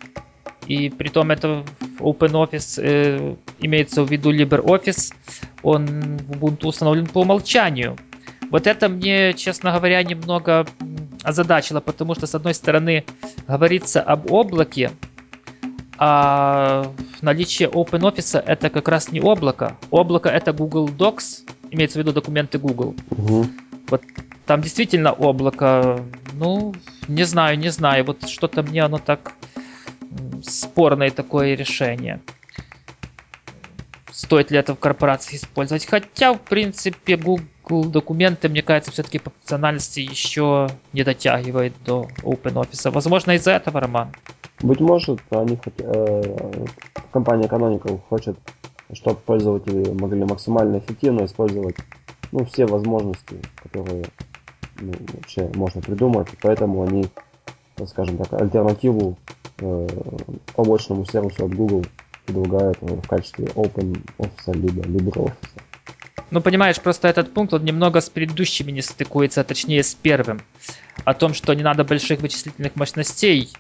И 0.66 0.88
при 0.88 1.08
том 1.08 1.30
это 1.30 1.64
OpenOffice 1.98 2.82
э, 2.82 3.36
имеется 3.60 4.02
в 4.02 4.10
виду 4.10 4.32
LibreOffice, 4.32 5.12
он 5.62 5.86
в 6.18 6.32
Ubuntu 6.32 6.66
установлен 6.66 7.06
по 7.06 7.20
умолчанию. 7.20 7.96
Вот 8.50 8.66
это 8.66 8.88
мне, 8.88 9.34
честно 9.34 9.72
говоря, 9.72 10.02
немного 10.02 10.66
озадачило, 11.22 11.80
потому 11.80 12.14
что, 12.14 12.26
с 12.26 12.34
одной 12.34 12.54
стороны, 12.54 13.04
говорится 13.46 14.02
об 14.02 14.30
облаке, 14.30 14.90
а 15.98 16.90
наличие 17.22 17.68
OpenOffice 17.68 18.40
это 18.40 18.70
как 18.70 18.88
раз 18.88 19.12
не 19.12 19.20
облако. 19.20 19.76
Облако 19.90 20.28
это 20.28 20.52
Google 20.52 20.88
Docs, 20.88 21.48
имеется 21.70 21.98
в 21.98 22.02
виду 22.02 22.12
документы 22.12 22.58
Google. 22.58 22.94
Угу. 23.10 23.46
Вот 23.88 24.02
там 24.46 24.60
действительно 24.60 25.12
облако. 25.12 26.00
Ну, 26.32 26.74
не 27.08 27.24
знаю, 27.24 27.58
не 27.58 27.70
знаю. 27.70 28.04
Вот 28.04 28.28
что-то 28.28 28.62
мне 28.62 28.82
оно 28.82 28.98
так 28.98 29.32
спорное 30.42 31.10
такое 31.10 31.54
решение. 31.54 32.20
Стоит 34.10 34.50
ли 34.50 34.58
это 34.58 34.74
в 34.74 34.78
корпорации 34.78 35.36
использовать? 35.36 35.86
Хотя, 35.86 36.34
в 36.34 36.40
принципе, 36.40 37.16
Google 37.16 37.90
документы, 37.90 38.48
мне 38.48 38.62
кажется, 38.62 38.92
все-таки 38.92 39.18
по 39.18 39.30
функциональности 39.30 40.00
еще 40.00 40.68
не 40.92 41.02
дотягивает 41.02 41.72
до 41.84 42.08
OpenOffice. 42.22 42.90
Возможно, 42.90 43.32
из-за 43.32 43.52
этого, 43.52 43.80
Роман. 43.80 44.12
Быть 44.62 44.80
может, 44.80 45.20
они 45.30 45.56
хот... 45.56 45.74
э, 45.78 46.66
компания 47.10 47.48
Canonical 47.48 48.00
хочет, 48.08 48.38
чтобы 48.92 49.16
пользователи 49.16 49.92
могли 49.92 50.24
максимально 50.24 50.78
эффективно 50.78 51.24
использовать 51.24 51.76
ну, 52.30 52.44
все 52.44 52.66
возможности, 52.66 53.36
которые 53.62 54.04
вообще 54.76 55.50
можно 55.54 55.80
придумать, 55.80 56.28
поэтому 56.40 56.82
они, 56.82 57.06
скажем 57.86 58.18
так, 58.18 58.32
альтернативу 58.34 59.16
э, 59.58 59.88
побочному 60.54 61.04
сервису 61.06 61.46
от 61.46 61.54
Google 61.54 61.84
предлагают 62.26 62.78
в 62.80 63.06
качестве 63.06 63.46
OpenOffice 63.46 64.54
либо 64.54 64.82
LibreOffice. 64.82 65.60
Ну, 66.30 66.40
понимаешь, 66.40 66.80
просто 66.80 67.08
этот 67.08 67.32
пункт, 67.32 67.54
он 67.54 67.64
немного 67.64 68.00
с 68.00 68.08
предыдущими 68.08 68.72
не 68.72 68.82
стыкуется, 68.82 69.42
а 69.42 69.44
точнее 69.44 69.82
с 69.82 69.94
первым. 69.94 70.40
О 71.04 71.14
том, 71.14 71.34
что 71.34 71.54
не 71.54 71.62
надо 71.62 71.84
больших 71.84 72.20
вычислительных 72.20 72.76
мощностей. 72.76 73.50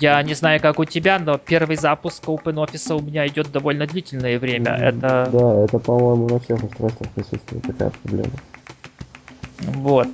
Я 0.00 0.20
не 0.22 0.34
знаю, 0.34 0.60
как 0.60 0.80
у 0.80 0.84
тебя, 0.84 1.18
но 1.20 1.38
первый 1.38 1.76
запуск 1.76 2.24
OpenOffice 2.24 2.98
у 2.98 3.00
меня 3.00 3.26
идет 3.28 3.52
довольно 3.52 3.86
длительное 3.86 4.38
время. 4.38 4.72
Это... 4.72 5.28
Да, 5.32 5.64
это, 5.64 5.78
по-моему, 5.78 6.28
на 6.28 6.40
всех 6.40 6.64
устройствах 6.64 7.10
присутствует 7.10 7.62
такая 7.62 7.90
проблема. 8.02 8.32
Вот. 9.60 10.08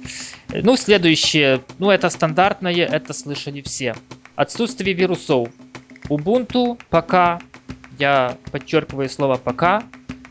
Ну, 0.53 0.77
следующее. 0.77 1.61
Ну, 1.79 1.91
это 1.91 2.11
стандартное, 2.11 2.73
это 2.73 3.13
слышали 3.13 3.63
все. 3.63 3.95
Отсутствие 4.37 4.95
вирусов. 4.95 5.49
Ubuntu 6.09 6.79
пока, 6.91 7.41
я 7.99 8.37
подчеркиваю 8.51 9.09
слово 9.09 9.37
пока, 9.37 9.83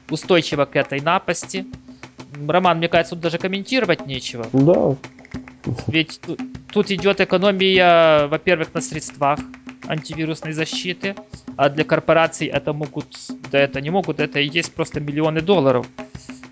устойчиво 0.10 0.66
к 0.66 0.76
этой 0.76 1.00
напасти. 1.00 1.66
Роман, 2.48 2.78
мне 2.78 2.88
кажется, 2.88 3.16
тут 3.16 3.22
даже 3.22 3.38
комментировать 3.38 4.06
нечего. 4.06 4.48
Да. 4.54 4.96
Ведь 5.88 6.20
тут, 6.22 6.40
тут 6.72 6.92
идет 6.92 7.22
экономия, 7.22 8.28
во-первых, 8.28 8.74
на 8.74 8.82
средствах 8.82 9.40
антивирусной 9.88 10.54
защиты, 10.54 11.16
а 11.58 11.70
для 11.70 11.84
корпораций 11.84 12.48
это 12.48 12.74
могут, 12.74 13.18
да 13.52 13.60
это 13.60 13.82
не 13.82 13.90
могут, 13.90 14.20
это 14.20 14.40
и 14.40 14.48
есть 14.48 14.74
просто 14.74 15.00
миллионы 15.00 15.42
долларов. 15.42 15.88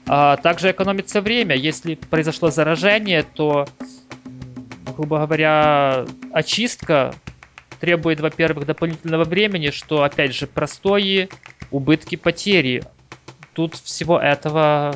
А 0.08 0.38
также 0.38 0.72
экономится 0.72 1.22
время. 1.22 1.56
Если 1.56 1.96
произошло 1.96 2.50
заражение, 2.50 3.24
то, 3.24 3.68
грубо 4.96 5.20
говоря, 5.20 6.06
очистка 6.32 7.14
требует, 7.80 8.20
во-первых, 8.22 8.66
дополнительного 8.66 9.26
времени, 9.26 9.70
что, 9.70 10.04
опять 10.04 10.34
же, 10.34 10.48
простое, 10.48 11.30
убытки, 11.72 12.16
потери. 12.16 12.84
Тут 13.54 13.76
всего 13.76 14.20
этого, 14.20 14.96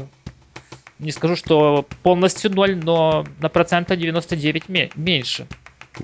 не 0.99 1.11
скажу, 1.11 1.35
что 1.35 1.85
полностью 2.03 2.51
ноль, 2.51 2.75
но 2.75 3.25
на 3.39 3.49
процента 3.49 3.95
99 3.95 4.69
меньше. 4.95 5.47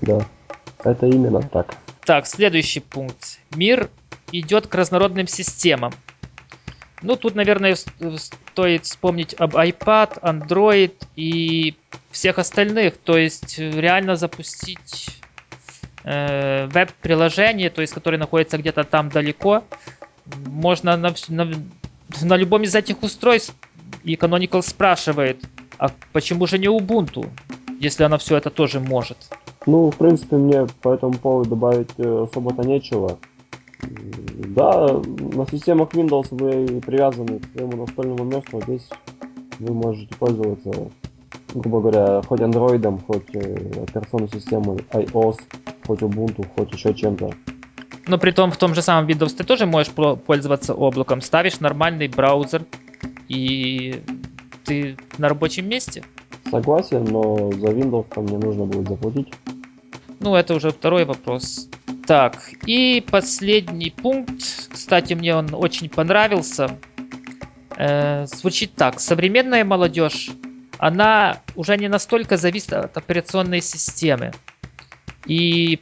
Да, 0.01 0.25
это 0.83 1.05
именно 1.05 1.41
так. 1.41 1.75
Так, 2.03 2.27
следующий 2.27 2.79
пункт. 2.79 3.39
Мир 3.55 3.89
идет 4.31 4.67
к 4.67 4.75
разнородным 4.75 5.27
системам. 5.27 5.93
Ну, 7.01 7.15
тут, 7.15 7.35
наверное, 7.35 7.75
стоит 7.75 8.85
вспомнить 8.85 9.35
об 9.35 9.55
iPad, 9.55 10.19
Android 10.21 10.93
и 11.15 11.75
всех 12.11 12.39
остальных. 12.39 12.97
То 12.97 13.17
есть 13.17 13.59
реально 13.59 14.15
запустить 14.15 15.09
э, 16.03 16.67
веб-приложение, 16.67 17.69
то 17.69 17.81
есть 17.81 17.93
которое 17.93 18.17
находится 18.17 18.57
где-то 18.57 18.83
там 18.83 19.09
далеко, 19.09 19.63
можно 20.45 20.97
на, 20.97 21.13
на, 21.29 21.51
на 22.21 22.35
любом 22.35 22.63
из 22.63 22.73
этих 22.73 23.03
устройств. 23.03 23.55
И 24.03 24.15
Canonical 24.15 24.61
спрашивает, 24.61 25.43
а 25.77 25.89
почему 26.13 26.47
же 26.47 26.57
не 26.57 26.67
Ubuntu, 26.67 27.29
если 27.79 28.03
она 28.03 28.17
все 28.17 28.37
это 28.37 28.49
тоже 28.49 28.79
может? 28.79 29.17
Ну, 29.65 29.91
в 29.91 29.95
принципе, 29.95 30.37
мне 30.37 30.65
по 30.81 30.93
этому 30.93 31.13
поводу 31.13 31.51
добавить 31.51 31.91
э, 31.97 32.23
особо-то 32.23 32.63
нечего. 32.63 33.19
Да, 34.57 34.91
на 35.35 35.45
системах 35.45 35.93
Windows 35.93 36.29
вы 36.31 36.81
привязаны 36.81 37.37
к 37.37 37.45
своему 37.53 37.77
настольному 37.77 38.23
месту, 38.23 38.57
а 38.57 38.61
здесь 38.61 38.89
вы 39.59 39.71
можете 39.71 40.15
пользоваться, 40.15 40.71
грубо 41.53 41.79
говоря, 41.79 42.23
хоть 42.23 42.39
Android, 42.39 43.01
хоть 43.05 43.35
э, 43.35 43.83
операционной 43.83 44.29
системой 44.29 44.77
iOS, 44.93 45.37
хоть 45.85 45.99
Ubuntu, 45.99 46.43
хоть 46.55 46.73
еще 46.73 46.91
чем-то. 46.95 47.29
Но 48.07 48.17
при 48.17 48.31
том 48.31 48.49
в 48.49 48.57
том 48.57 48.73
же 48.73 48.81
самом 48.81 49.07
Windows 49.07 49.35
ты 49.35 49.43
тоже 49.43 49.67
можешь 49.67 49.93
пользоваться 49.93 50.73
облаком. 50.73 51.21
Ставишь 51.21 51.59
нормальный 51.59 52.07
браузер, 52.07 52.65
и 53.27 54.01
ты 54.63 54.97
на 55.19 55.29
рабочем 55.29 55.69
месте. 55.69 56.03
Согласен, 56.49 57.03
но 57.03 57.51
за 57.51 57.67
Windows 57.67 58.07
там 58.09 58.23
мне 58.23 58.39
нужно 58.39 58.65
будет 58.65 58.87
заплатить. 58.87 59.31
Ну, 60.19 60.33
это 60.33 60.55
уже 60.55 60.71
второй 60.71 61.05
вопрос. 61.05 61.69
Так, 62.07 62.51
и 62.65 63.05
последний 63.11 63.91
пункт. 63.91 64.69
Кстати, 64.71 65.13
мне 65.13 65.35
он 65.35 65.53
очень 65.53 65.89
понравился. 65.89 66.79
Э, 67.75 68.25
звучит 68.27 68.75
так. 68.75 69.01
Современная 69.01 69.65
молодежь, 69.65 70.29
она 70.77 71.41
уже 71.55 71.75
не 71.75 71.89
настолько 71.89 72.37
зависит 72.37 72.71
от 72.71 72.95
операционной 72.95 73.61
системы. 73.61 74.31
И 75.25 75.81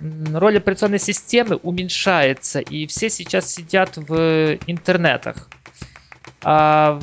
роль 0.00 0.56
операционной 0.56 0.98
системы 0.98 1.56
уменьшается, 1.56 2.60
и 2.60 2.86
все 2.86 3.10
сейчас 3.10 3.52
сидят 3.52 3.98
в 3.98 4.58
интернетах. 4.66 5.50
А 6.42 7.00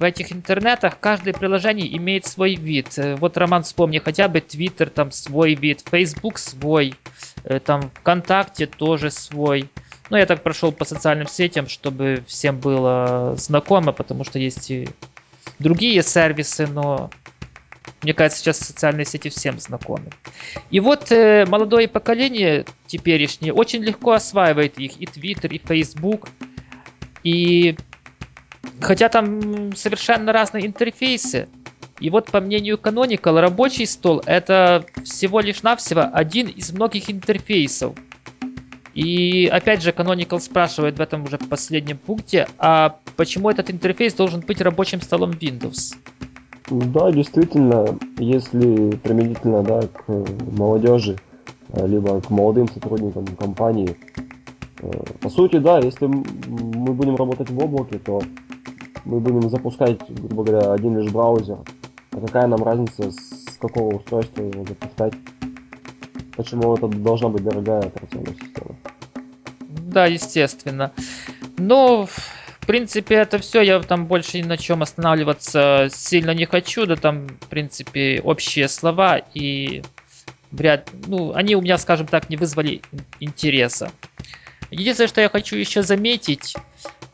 в 0.00 0.02
этих 0.02 0.32
интернетах 0.32 0.98
каждое 0.98 1.34
приложение 1.34 1.94
имеет 1.98 2.24
свой 2.24 2.54
вид. 2.54 2.98
Э, 2.98 3.16
вот, 3.16 3.36
Роман, 3.36 3.64
вспомни, 3.64 3.98
хотя 3.98 4.28
бы 4.28 4.38
Twitter 4.38 4.88
там 4.88 5.12
свой 5.12 5.54
вид, 5.54 5.84
Facebook 5.90 6.38
свой, 6.38 6.94
э, 7.44 7.60
там 7.60 7.90
ВКонтакте 7.96 8.66
тоже 8.66 9.10
свой. 9.10 9.68
Ну, 10.08 10.16
я 10.16 10.24
так 10.24 10.42
прошел 10.42 10.72
по 10.72 10.86
социальным 10.86 11.26
сетям, 11.26 11.68
чтобы 11.68 12.24
всем 12.26 12.58
было 12.58 13.34
знакомо, 13.36 13.92
потому 13.92 14.24
что 14.24 14.38
есть 14.38 14.70
и 14.70 14.88
другие 15.58 16.02
сервисы, 16.02 16.66
но 16.66 17.10
мне 18.02 18.14
кажется, 18.14 18.40
сейчас 18.40 18.58
социальные 18.58 19.04
сети 19.04 19.28
всем 19.28 19.60
знакомы. 19.60 20.08
И 20.70 20.80
вот 20.80 21.12
э, 21.12 21.44
молодое 21.44 21.88
поколение 21.88 22.64
теперешнее 22.86 23.52
очень 23.52 23.82
легко 23.82 24.12
осваивает 24.12 24.78
их, 24.78 24.98
и 24.98 25.04
Twitter, 25.04 25.48
и 25.54 25.58
Facebook. 25.58 26.30
И 27.22 27.76
хотя 28.80 29.08
там 29.08 29.74
совершенно 29.74 30.32
разные 30.32 30.66
интерфейсы, 30.66 31.48
и 32.00 32.08
вот 32.08 32.30
по 32.30 32.40
мнению 32.40 32.78
Canonical, 32.78 33.40
рабочий 33.40 33.86
стол 33.86 34.22
это 34.24 34.84
всего 35.04 35.40
лишь 35.40 35.62
навсего 35.62 36.08
один 36.12 36.48
из 36.48 36.72
многих 36.72 37.10
интерфейсов. 37.10 37.94
И 38.94 39.46
опять 39.46 39.82
же, 39.82 39.90
Canonical 39.90 40.40
спрашивает 40.40 40.98
в 40.98 41.00
этом 41.00 41.24
уже 41.24 41.38
последнем 41.38 41.98
пункте, 41.98 42.48
а 42.58 42.96
почему 43.16 43.50
этот 43.50 43.70
интерфейс 43.70 44.14
должен 44.14 44.40
быть 44.40 44.60
рабочим 44.60 45.00
столом 45.00 45.30
Windows? 45.30 45.94
Да, 46.70 47.10
действительно, 47.10 47.98
если 48.18 48.96
применительно 48.96 49.62
да, 49.62 49.82
к 49.82 50.04
молодежи, 50.56 51.16
э, 51.72 51.86
либо 51.86 52.20
к 52.20 52.30
молодым 52.30 52.68
сотрудникам 52.68 53.26
компании, 53.26 53.96
э, 54.80 54.90
по 55.20 55.28
сути, 55.28 55.58
да, 55.58 55.78
если 55.80 56.06
мы 56.06 56.92
будем 56.92 57.16
работать 57.16 57.50
в 57.50 57.58
облаке, 57.58 57.98
то 57.98 58.22
мы 59.04 59.20
будем 59.20 59.48
запускать, 59.48 59.98
грубо 60.08 60.44
говоря, 60.44 60.72
один 60.72 60.98
лишь 60.98 61.10
браузер. 61.10 61.58
А 62.12 62.20
какая 62.20 62.46
нам 62.46 62.62
разница, 62.62 63.10
с 63.10 63.56
какого 63.58 63.96
устройства 63.96 64.42
его 64.42 64.64
запускать? 64.64 65.14
Почему 66.36 66.74
это 66.74 66.88
должна 66.88 67.28
быть 67.28 67.44
дорогая 67.44 67.80
операционная 67.80 68.34
система? 68.34 68.76
Да, 69.68 70.06
естественно. 70.06 70.92
Но 71.58 72.06
в 72.06 72.66
принципе, 72.66 73.16
это 73.16 73.38
все. 73.38 73.62
Я 73.62 73.80
там 73.80 74.06
больше 74.06 74.38
ни 74.38 74.46
на 74.46 74.56
чем 74.56 74.82
останавливаться 74.82 75.88
сильно 75.92 76.32
не 76.32 76.46
хочу. 76.46 76.86
Да 76.86 76.96
там, 76.96 77.26
в 77.28 77.48
принципе, 77.48 78.20
общие 78.22 78.68
слова 78.68 79.18
и 79.18 79.82
вряд... 80.50 80.90
Ну, 81.06 81.32
они 81.34 81.56
у 81.56 81.60
меня, 81.60 81.78
скажем 81.78 82.06
так, 82.06 82.30
не 82.30 82.36
вызвали 82.36 82.82
интереса. 83.18 83.90
Единственное, 84.70 85.08
что 85.08 85.20
я 85.20 85.28
хочу 85.28 85.56
еще 85.56 85.82
заметить, 85.82 86.54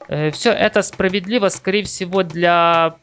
все 0.08 0.50
это 0.52 0.82
справедливо, 0.82 1.48
скорее 1.48 1.84
всего, 1.84 2.22
для 2.22 2.96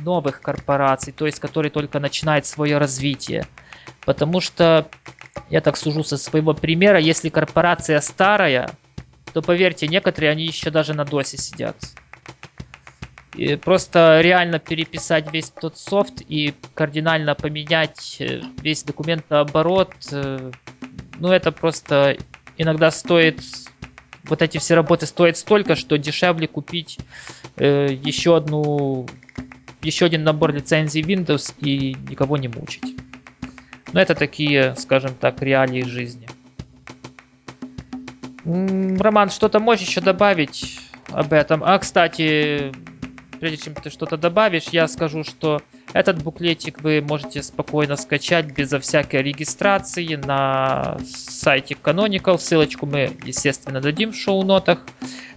новых 0.00 0.40
корпораций, 0.40 1.12
то 1.12 1.26
есть 1.26 1.40
которые 1.40 1.70
только 1.70 2.00
начинают 2.00 2.46
свое 2.46 2.78
развитие. 2.78 3.46
Потому 4.04 4.40
что, 4.40 4.88
я 5.50 5.60
так 5.60 5.76
сужу 5.76 6.02
со 6.02 6.16
своего 6.16 6.54
примера, 6.54 6.98
если 6.98 7.28
корпорация 7.28 8.00
старая, 8.00 8.70
то 9.32 9.42
поверьте, 9.42 9.86
некоторые 9.88 10.30
они 10.30 10.44
еще 10.44 10.70
даже 10.70 10.94
на 10.94 11.04
досе 11.04 11.36
сидят. 11.36 11.76
И 13.34 13.56
просто 13.56 14.20
реально 14.22 14.58
переписать 14.58 15.32
весь 15.32 15.50
тот 15.50 15.78
софт 15.78 16.20
и 16.26 16.52
кардинально 16.74 17.34
поменять 17.36 18.16
э, 18.18 18.40
весь 18.60 18.82
документооборот, 18.82 19.94
э, 20.10 20.50
ну 21.20 21.28
это 21.30 21.52
просто 21.52 22.16
иногда 22.58 22.90
стоит, 22.90 23.40
вот 24.24 24.42
эти 24.42 24.58
все 24.58 24.74
работы 24.74 25.06
стоят 25.06 25.36
столько, 25.36 25.74
что 25.76 25.96
дешевле 25.98 26.46
купить 26.46 26.98
э, 27.56 27.88
еще 28.04 28.36
одну, 28.36 29.06
еще 29.82 30.06
один 30.06 30.24
набор 30.24 30.52
лицензий 30.52 31.02
Windows 31.02 31.54
и 31.60 31.96
никого 32.08 32.36
не 32.36 32.48
мучить. 32.48 32.96
Но 33.92 34.00
это 34.00 34.14
такие, 34.14 34.74
скажем 34.76 35.14
так, 35.14 35.42
реалии 35.42 35.82
жизни. 35.82 36.28
Роман, 38.44 39.30
что-то 39.30 39.58
можешь 39.58 39.86
еще 39.86 40.00
добавить 40.00 40.80
об 41.08 41.32
этом? 41.32 41.62
А, 41.64 41.78
кстати, 41.78 42.72
прежде 43.40 43.56
чем 43.56 43.74
ты 43.74 43.90
что-то 43.90 44.16
добавишь, 44.16 44.68
я 44.70 44.86
скажу, 44.86 45.24
что 45.24 45.62
этот 45.92 46.22
буклетик 46.22 46.82
вы 46.82 47.00
можете 47.00 47.42
спокойно 47.42 47.96
скачать 47.96 48.52
безо 48.52 48.78
всякой 48.78 49.22
регистрации 49.22 50.14
на 50.14 50.98
сайте 51.04 51.76
Canonical. 51.82 52.38
Ссылочку 52.38 52.86
мы, 52.86 53.16
естественно, 53.24 53.80
дадим 53.80 54.12
в 54.12 54.16
шоу-нотах. 54.16 54.86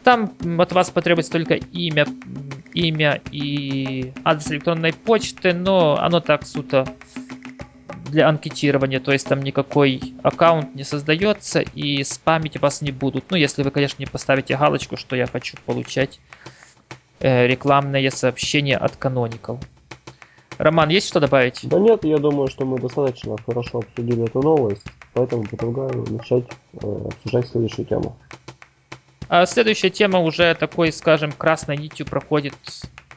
Там 0.04 0.34
от 0.60 0.74
вас 0.74 0.92
потребуется 0.92 1.32
только 1.32 1.56
имя, 1.56 2.06
имя 2.74 3.22
и 3.32 4.12
адрес 4.24 4.52
электронной 4.52 4.94
почты, 4.94 5.54
но 5.54 5.98
оно 5.98 6.20
так 6.20 6.46
суто 6.46 6.86
для 8.10 8.28
анкетирования, 8.28 9.00
то 9.00 9.12
есть 9.12 9.28
там 9.28 9.42
никакой 9.42 10.14
аккаунт 10.22 10.76
не 10.76 10.84
создается 10.84 11.62
и 11.62 12.04
спамить 12.04 12.60
вас 12.62 12.82
не 12.82 12.92
будут. 12.92 13.32
Ну, 13.32 13.38
если 13.38 13.64
вы, 13.64 13.72
конечно, 13.72 13.96
не 14.00 14.06
поставите 14.06 14.56
галочку, 14.56 14.98
что 14.98 15.16
я 15.16 15.26
хочу 15.26 15.58
получать 15.66 16.20
э, 17.24 17.48
рекламные 17.48 18.12
сообщения 18.12 18.78
от 18.78 18.98
Canonical. 18.98 19.60
Роман, 20.58 20.90
есть 20.90 21.08
что 21.08 21.20
добавить? 21.20 21.62
Да 21.64 21.80
нет, 21.80 22.04
я 22.04 22.18
думаю, 22.18 22.48
что 22.48 22.66
мы 22.66 22.80
достаточно 22.80 23.36
хорошо 23.44 23.80
обсудили 23.80 24.26
эту 24.26 24.42
новость, 24.42 24.86
поэтому 25.14 25.44
предлагаю 25.44 26.06
начать 26.12 26.46
э, 26.74 27.08
обсуждать 27.08 27.48
следующую 27.48 27.86
тему. 27.86 28.16
А 29.30 29.46
следующая 29.46 29.90
тема 29.90 30.20
уже 30.20 30.54
такой, 30.54 30.92
скажем, 30.92 31.32
красной 31.32 31.78
нитью 31.78 32.06
проходит 32.06 32.54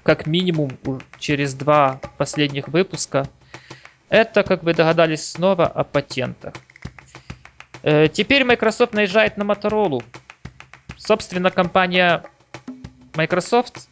как 0.02 0.26
минимум 0.26 0.70
через 1.18 1.52
два 1.54 2.00
последних 2.16 2.68
выпуска. 2.68 3.28
Это, 4.08 4.44
как 4.44 4.62
вы 4.62 4.72
догадались, 4.72 5.32
снова 5.32 5.66
о 5.66 5.82
патентах. 5.82 6.54
Э, 7.82 8.08
теперь 8.08 8.44
Microsoft 8.44 8.94
наезжает 8.94 9.36
на 9.36 9.42
Motorola. 9.42 10.02
Собственно, 10.96 11.50
компания 11.50 12.22
Microsoft 13.16 13.88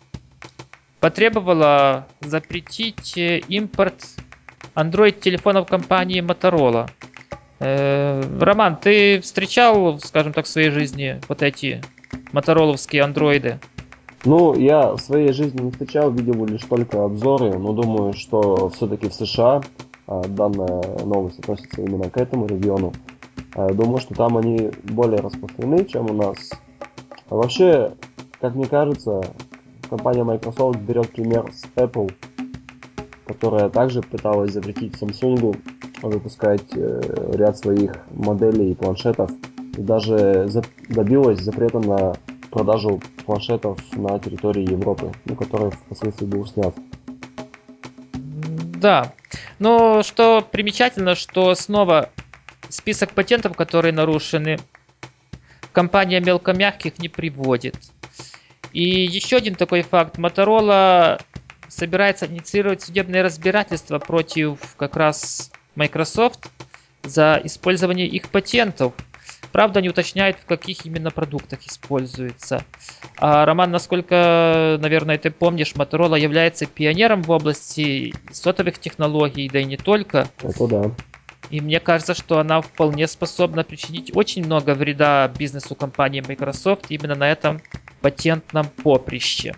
потребовала 1.05 2.07
запретить 2.23 3.19
э, 3.19 3.40
импорт 3.40 4.07
Android-телефонов 4.75 5.67
компании 5.67 6.23
Motorola. 6.23 6.88
Э, 7.61 8.23
Роман, 8.40 8.79
ты 8.79 9.21
встречал, 9.21 9.99
скажем 9.99 10.33
так, 10.33 10.47
в 10.47 10.49
своей 10.49 10.71
жизни 10.71 11.21
вот 11.29 11.43
эти 11.43 11.83
мотороловские 12.33 13.03
андроиды? 13.03 13.59
Ну, 14.25 14.55
я 14.55 14.93
в 14.93 14.99
своей 14.99 15.35
жизни 15.35 15.61
не 15.61 15.73
встречал, 15.73 16.11
видел 16.11 16.43
лишь 16.47 16.62
только 16.62 17.05
обзоры, 17.05 17.59
но 17.59 17.75
думаю, 17.75 18.14
что 18.14 18.71
все-таки 18.71 19.11
в 19.11 19.12
США 19.12 19.61
а, 20.07 20.23
данная 20.23 21.05
новость 21.05 21.38
относится 21.40 21.83
именно 21.83 22.09
к 22.09 22.17
этому 22.17 22.47
региону. 22.47 22.95
А, 23.55 23.69
думаю, 23.75 23.99
что 23.99 24.14
там 24.14 24.38
они 24.38 24.71
более 24.85 25.21
распространены, 25.21 25.85
чем 25.85 26.11
у 26.11 26.14
нас. 26.14 26.38
Вообще, 27.29 27.93
как 28.40 28.55
мне 28.55 28.64
кажется, 28.64 29.21
компания 29.95 30.25
Microsoft 30.25 30.81
берет 30.81 31.13
пример 31.13 31.53
с 31.53 31.63
Apple, 31.77 32.13
которая 33.29 33.69
также 33.69 34.03
пыталась 34.03 34.53
запретить 34.53 34.95
Samsung 34.95 35.57
выпускать 36.03 36.65
э, 36.73 37.31
ряд 37.35 37.57
своих 37.57 37.93
моделей 38.11 38.73
и 38.73 38.75
планшетов 38.75 39.31
и 39.77 39.81
даже 39.81 40.51
добилась 40.89 41.41
запрета 41.41 41.79
на 41.79 42.15
продажу 42.51 43.01
планшетов 43.25 43.79
на 43.93 44.19
территории 44.19 44.69
Европы, 44.69 45.13
ну, 45.27 45.37
который 45.37 45.71
впоследствии 45.71 46.27
был 46.27 46.45
снят. 46.45 46.75
Да, 48.81 49.13
но 49.61 50.03
что 50.03 50.43
примечательно, 50.43 51.15
что 51.15 51.55
снова 51.55 52.11
список 52.69 53.13
патентов, 53.13 53.57
которые 53.57 53.93
нарушены, 53.93 54.59
компания 55.73 56.19
мелкомягких 56.19 56.99
не 56.99 57.09
приводит. 57.09 57.77
И 58.75 59.05
еще 59.07 59.37
один 59.37 59.55
такой 59.55 59.83
факт. 59.83 60.19
Motorola 60.19 61.23
собирается 61.69 62.27
инициировать 62.27 62.83
судебное 62.83 63.23
разбирательство 63.23 64.01
против 64.01 64.59
как 64.77 64.97
раз 64.97 65.53
Microsoft 65.77 66.51
за 67.05 67.41
использование 67.45 68.09
их 68.09 68.29
патентов. 68.31 68.93
Правда, 69.53 69.81
не 69.81 69.89
уточняет, 69.89 70.37
в 70.39 70.47
каких 70.47 70.85
именно 70.85 71.13
продуктах 71.13 71.65
используется. 71.65 72.65
А, 73.19 73.47
Роман, 73.47 73.71
насколько, 73.71 74.77
наверное, 74.81 75.19
ты 75.19 75.31
помнишь, 75.31 75.73
Motorola 75.77 76.19
является 76.19 76.67
пионером 76.67 77.23
в 77.23 77.31
области 77.31 78.13
сотовых 78.33 78.81
технологий, 78.81 79.49
да 79.49 79.61
и 79.61 79.65
не 79.65 79.77
только. 79.77 80.27
Это 80.43 80.67
да. 80.67 80.91
И 81.51 81.61
мне 81.61 81.79
кажется, 81.79 82.15
что 82.15 82.41
она 82.41 82.61
вполне 82.61 83.07
способна 83.07 83.63
причинить 83.63 84.11
очень 84.17 84.45
много 84.45 84.75
вреда 84.75 85.29
бизнесу 85.29 85.77
компании 85.77 86.25
Microsoft 86.27 86.87
именно 86.89 87.15
на 87.15 87.31
этом 87.31 87.63
патентном 88.05 88.67
поприще. 88.83 89.55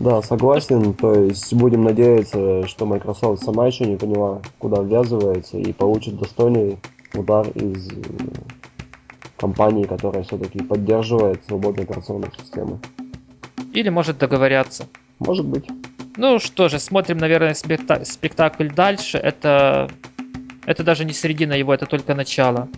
Да, 0.00 0.22
согласен. 0.22 0.94
То 0.94 1.14
есть 1.14 1.52
будем 1.52 1.84
надеяться, 1.84 2.66
что 2.66 2.86
Microsoft 2.86 3.44
сама 3.44 3.66
еще 3.66 3.84
не 3.84 3.96
поняла, 3.96 4.40
куда 4.58 4.82
ввязывается 4.82 5.58
и 5.58 5.70
получит 5.74 6.18
достойный 6.18 6.78
удар 7.12 7.46
из 7.48 7.92
э, 7.92 7.94
компании, 9.36 9.84
которая 9.84 10.22
все-таки 10.22 10.62
поддерживает 10.62 11.44
свободные 11.46 11.84
операционные 11.84 12.32
системы. 12.40 12.80
Или 13.74 13.90
может 13.90 14.16
договорятся. 14.16 14.86
Может 15.18 15.44
быть. 15.44 15.66
Ну 16.16 16.38
что 16.38 16.70
же, 16.70 16.78
смотрим, 16.78 17.18
наверное, 17.18 17.52
спекта- 17.52 18.06
спектакль 18.06 18.68
дальше. 18.68 19.18
Это, 19.18 19.90
это 20.64 20.82
даже 20.82 21.04
не 21.04 21.12
середина 21.12 21.52
его, 21.52 21.74
это 21.74 21.84
только 21.84 22.14
начало. 22.14 22.68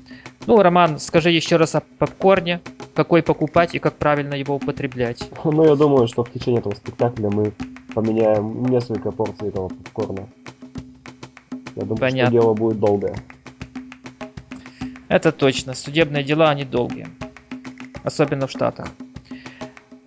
Ну, 0.47 0.61
Роман, 0.61 0.99
скажи 0.99 1.31
еще 1.31 1.57
раз 1.57 1.77
о 1.77 1.83
попкорне, 1.99 2.61
какой 2.97 3.23
покупать 3.23 3.75
и 3.75 3.79
как 3.79 3.97
правильно 3.97 4.35
его 4.35 4.57
употреблять. 4.57 5.31
Ну, 5.45 5.65
я 5.65 5.77
думаю, 5.77 6.09
что 6.09 6.25
в 6.25 6.33
течение 6.33 6.61
этого 6.61 6.75
спектакля 6.75 7.31
мы 7.31 7.53
поменяем 7.95 8.65
несколько 8.67 9.13
порций 9.13 9.49
этого 9.49 9.69
попкорна. 9.69 10.27
Я 11.77 11.83
думаю, 11.83 11.99
Понятно. 11.99 12.31
что 12.31 12.33
дело 12.33 12.55
будет 12.55 12.81
долгое. 12.81 13.15
Это 15.09 15.31
точно, 15.31 15.75
судебные 15.75 16.25
дела, 16.25 16.51
они 16.51 16.65
долгие. 16.65 17.07
Особенно 18.03 18.47
в 18.47 18.51
Штатах. 18.51 18.89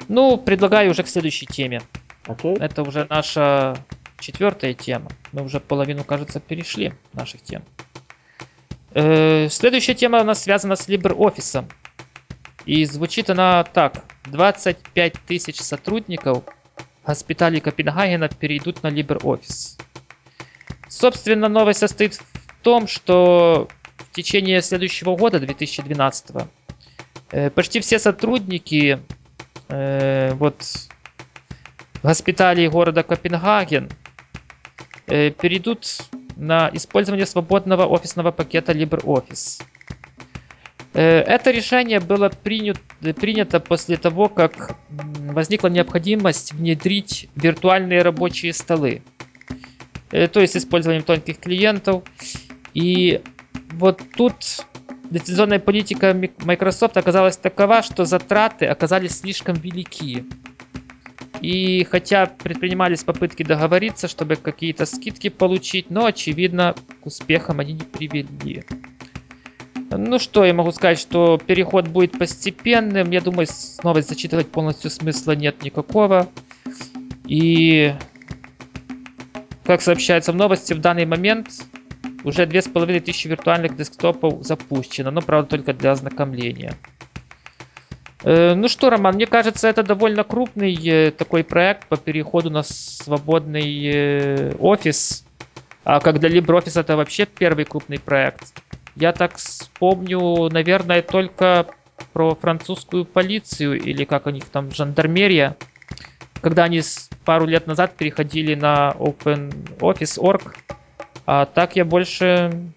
Ну, 0.08 0.38
предлагаю 0.38 0.91
уже 0.91 1.04
к 1.04 1.08
следующей 1.08 1.45
теме. 1.45 1.82
Окей? 2.25 2.56
Это 2.56 2.82
уже 2.82 3.06
наша 3.10 3.78
четвертая 4.19 4.73
тема. 4.73 5.12
Мы 5.32 5.43
уже 5.43 5.60
половину, 5.60 6.04
кажется, 6.04 6.39
перешли 6.39 6.93
наших 7.13 7.41
тем. 7.43 7.62
Э, 8.93 9.47
следующая 9.49 9.93
тема 9.93 10.21
у 10.21 10.23
нас 10.23 10.43
связана 10.43 10.75
с 10.75 10.89
LibreOffice. 10.89 11.65
И 12.69 12.86
звучит 12.86 13.32
она 13.32 13.63
так. 13.63 14.03
25 14.25 15.13
тысяч 15.25 15.60
сотрудников 15.60 16.43
госпиталей 17.03 17.62
Копенгагена 17.62 18.29
перейдут 18.29 18.84
на 18.84 18.89
LibreOffice. 18.89 19.82
Собственно, 20.88 21.49
новость 21.49 21.79
состоит 21.79 22.13
в 22.13 22.62
том, 22.62 22.86
что 22.86 23.67
в 23.97 24.12
течение 24.12 24.62
следующего 24.62 25.15
года, 25.15 25.39
2012, 25.39 26.47
э, 27.32 27.49
почти 27.49 27.79
все 27.79 27.97
сотрудники 27.97 28.99
э, 29.67 30.34
вот 30.36 30.63
госпиталей 32.03 32.67
города 32.67 33.01
Копенгаген 33.01 33.89
э, 35.08 35.32
перейдут 35.32 35.88
на 36.36 36.69
использование 36.71 37.25
свободного 37.25 37.88
офисного 37.88 38.29
пакета 38.29 38.73
LibreOffice. 38.73 39.63
Э, 40.93 41.19
Это 41.21 41.52
решение 41.52 41.99
было 41.99 42.30
принято, 42.30 42.82
принято 43.13 43.60
после 43.60 43.97
того, 43.97 44.30
как 44.30 44.75
возникла 44.89 45.67
необходимость 45.67 46.54
внедрить 46.54 47.30
виртуальные 47.36 48.02
рабочие 48.02 48.54
столы. 48.54 49.02
Э, 50.12 50.28
То 50.28 50.41
есть 50.41 50.58
использованием 50.58 51.04
тонких 51.04 51.39
клиентов. 51.39 52.04
И 52.73 53.21
вот 53.73 54.02
тут 54.15 54.36
лицензионная 55.12 55.60
политика 55.60 56.15
Microsoft 56.39 56.97
оказалась 56.97 57.38
такова, 57.38 57.82
что 57.82 58.06
затраты 58.06 58.65
оказались 58.65 59.19
слишком 59.19 59.56
велики. 59.56 60.25
И 61.41 61.86
хотя 61.86 62.25
предпринимались 62.25 63.04
попытки 63.04 63.43
договориться, 63.43 64.08
чтобы 64.08 64.36
какие-то 64.36 64.86
скидки 64.86 65.30
получить, 65.30 65.89
но, 65.89 66.06
очевидно, 66.06 66.75
к 67.02 67.06
успехам 67.06 67.62
они 67.62 67.73
не 67.73 67.84
привели. 67.84 68.65
Ну 69.91 70.19
что, 70.19 70.45
я 70.45 70.54
могу 70.54 70.71
сказать, 70.71 70.99
что 70.99 71.38
переход 71.43 71.88
будет 71.88 72.17
постепенным. 72.17 73.10
Я 73.12 73.21
думаю, 73.21 73.47
с- 73.47 73.82
новость 73.84 74.10
зачитывать 74.10 74.52
полностью 74.52 74.91
смысла 74.91 75.32
нет 75.32 75.62
никакого. 75.63 76.30
И, 77.25 77.93
как 79.63 79.82
сообщается 79.82 80.32
в 80.32 80.36
новости, 80.36 80.73
в 80.73 80.80
данный 80.80 81.06
момент 81.06 81.49
уже 82.23 82.45
2500 82.45 83.25
виртуальных 83.25 83.75
десктопов 83.75 84.43
запущено, 84.43 85.12
но, 85.12 85.21
правда, 85.21 85.49
только 85.49 85.73
для 85.73 85.91
ознакомления. 85.91 86.75
Э, 88.23 88.54
Ну 88.56 88.67
что, 88.67 88.89
Роман, 88.89 89.15
мне 89.15 89.25
кажется, 89.25 89.67
это 89.67 89.84
довольно 89.84 90.23
крупный 90.23 90.75
э, 90.88 91.12
такой 91.12 91.43
проект 91.43 91.88
по 91.88 91.97
переходу 91.97 92.49
на 92.49 92.63
свободный 92.63 93.84
э, 93.86 94.56
офис. 94.60 95.25
А 95.84 95.99
как 95.99 96.19
для 96.19 96.30
LibreOffice 96.30 96.80
это 96.80 96.95
вообще 96.97 97.25
первый 97.25 97.65
крупный 97.65 97.99
проект. 97.99 98.54
Я 98.99 99.13
так 99.13 99.38
вспомню, 99.38 100.49
наверное, 100.49 101.01
только 101.01 101.67
про 102.12 102.35
французскую 102.35 103.05
полицию 103.05 103.81
или 103.81 104.03
как 104.03 104.27
у 104.27 104.29
них 104.29 104.43
там 104.51 104.73
жандармерия, 104.73 105.55
когда 106.41 106.65
они 106.65 106.81
пару 107.23 107.45
лет 107.45 107.65
назад 107.65 107.95
переходили 107.95 108.55
на 108.55 108.93
OpenOffice.org. 108.99 110.57
А 111.25 111.45
так 111.45 111.77
я 111.77 111.85
больше 111.85 112.73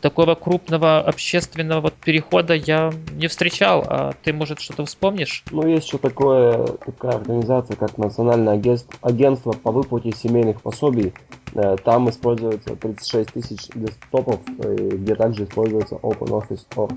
такого 0.00 0.34
крупного 0.34 0.98
общественного 0.98 1.82
вот 1.82 1.94
перехода 1.94 2.54
я 2.54 2.92
не 3.12 3.28
встречал. 3.28 3.84
А 3.86 4.14
ты, 4.24 4.32
может, 4.32 4.58
что-то 4.58 4.86
вспомнишь? 4.86 5.44
Ну, 5.50 5.68
есть 5.68 5.86
еще 5.86 5.98
такое, 5.98 6.72
такая 6.78 7.14
организация, 7.14 7.76
как 7.76 7.96
Национальное 7.96 8.54
агентство, 8.54 8.92
агентство 9.02 9.52
по 9.52 9.70
выплате 9.70 10.12
семейных 10.12 10.60
пособий. 10.62 11.12
Э, 11.54 11.76
Там 11.84 12.08
используется 12.08 12.76
36 12.76 13.32
тысяч 13.32 13.68
десктопов, 13.74 14.40
где 14.46 15.14
также 15.14 15.44
используется 15.44 15.96
OpenOffice.org. 15.96 16.92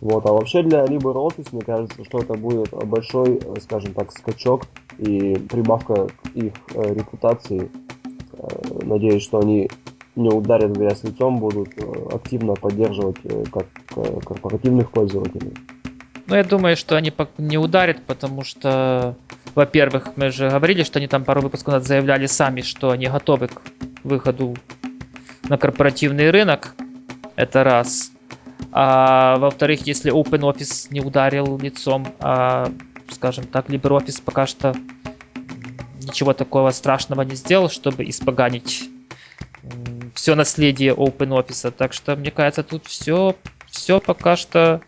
Вот, 0.00 0.24
а 0.26 0.32
вообще 0.32 0.62
для 0.62 0.84
LibreOffice, 0.84 1.48
мне 1.52 1.62
кажется, 1.62 2.04
что 2.04 2.20
это 2.20 2.34
будет 2.34 2.70
большой, 2.70 3.38
э, 3.38 3.60
скажем 3.60 3.94
так, 3.94 4.12
скачок 4.12 4.62
и 4.98 5.36
прибавка 5.50 6.08
к 6.08 6.28
их 6.34 6.52
э, 6.74 6.94
репутации. 6.94 7.70
Надеюсь, 8.82 9.24
что 9.24 9.40
они 9.40 9.68
не 10.14 10.28
ударят 10.28 10.70
в 10.70 10.78
грязь 10.78 11.02
лицом, 11.02 11.38
будут 11.38 11.70
активно 12.12 12.54
поддерживать 12.54 13.16
как 13.50 13.66
корпоративных 14.24 14.92
пользователей. 14.92 15.54
Ну, 16.28 16.36
я 16.36 16.44
думаю, 16.44 16.76
что 16.76 16.94
они 16.94 17.10
не 17.38 17.56
ударят, 17.56 18.04
потому 18.04 18.44
что, 18.44 19.16
во-первых, 19.54 20.10
мы 20.16 20.30
же 20.30 20.50
говорили, 20.50 20.82
что 20.82 20.98
они 20.98 21.08
там 21.08 21.24
пару 21.24 21.40
выпусков 21.40 21.72
назад 21.72 21.88
заявляли 21.88 22.26
сами, 22.26 22.60
что 22.60 22.90
они 22.90 23.06
готовы 23.06 23.48
к 23.48 23.62
выходу 24.04 24.54
на 25.48 25.56
корпоративный 25.56 26.30
рынок. 26.30 26.74
Это 27.34 27.64
раз. 27.64 28.12
А 28.72 29.36
во-вторых, 29.38 29.86
если 29.86 30.12
OpenOffice 30.12 30.88
не 30.90 31.00
ударил 31.00 31.56
лицом, 31.58 32.06
а, 32.20 32.70
скажем 33.10 33.46
так, 33.46 33.70
LibreOffice 33.70 34.22
пока 34.22 34.46
что 34.46 34.74
ничего 36.02 36.34
такого 36.34 36.72
страшного 36.72 37.22
не 37.22 37.36
сделал, 37.36 37.70
чтобы 37.70 38.06
испоганить 38.06 38.90
все 40.14 40.34
наследие 40.34 40.92
OpenOffice. 40.92 41.70
Так 41.70 41.94
что, 41.94 42.16
мне 42.16 42.30
кажется, 42.30 42.62
тут 42.62 42.84
все, 42.84 43.34
все 43.70 43.98
пока 43.98 44.36
что 44.36 44.82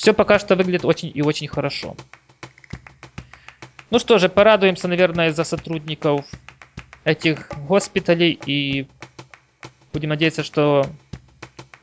все 0.00 0.14
пока 0.14 0.38
что 0.38 0.56
выглядит 0.56 0.86
очень 0.86 1.12
и 1.14 1.20
очень 1.20 1.46
хорошо. 1.46 1.94
Ну 3.90 3.98
что 3.98 4.16
же, 4.16 4.30
порадуемся, 4.30 4.88
наверное, 4.88 5.30
за 5.30 5.44
сотрудников 5.44 6.24
этих 7.04 7.50
госпиталей 7.68 8.32
и 8.46 8.86
будем 9.92 10.08
надеяться, 10.08 10.42
что 10.42 10.86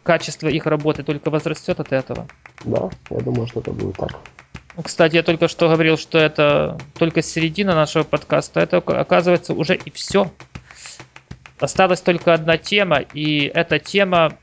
качество 0.01 0.47
их 0.47 0.65
работы 0.65 1.03
только 1.03 1.29
возрастет 1.29 1.79
от 1.79 1.91
этого. 1.91 2.27
Да, 2.65 2.89
я 3.11 3.19
думаю, 3.19 3.45
что 3.45 3.59
это 3.59 3.71
будет 3.71 3.97
так. 3.97 4.09
Ну, 4.75 4.81
Кстати, 4.81 5.13
я 5.13 5.21
только 5.21 5.47
что 5.47 5.69
говорил, 5.69 5.95
что 5.95 6.17
это 6.17 6.79
только 6.97 7.21
середина 7.21 7.75
нашего 7.75 8.01
подкаста. 8.03 8.61
Это, 8.61 8.77
оказывается, 8.77 9.53
уже 9.53 9.75
и 9.75 9.91
все. 9.91 10.31
Осталась 11.59 12.01
только 12.01 12.33
одна 12.33 12.57
тема, 12.57 12.97
и 12.97 13.51
эта 13.53 13.77
тема... 13.77 14.39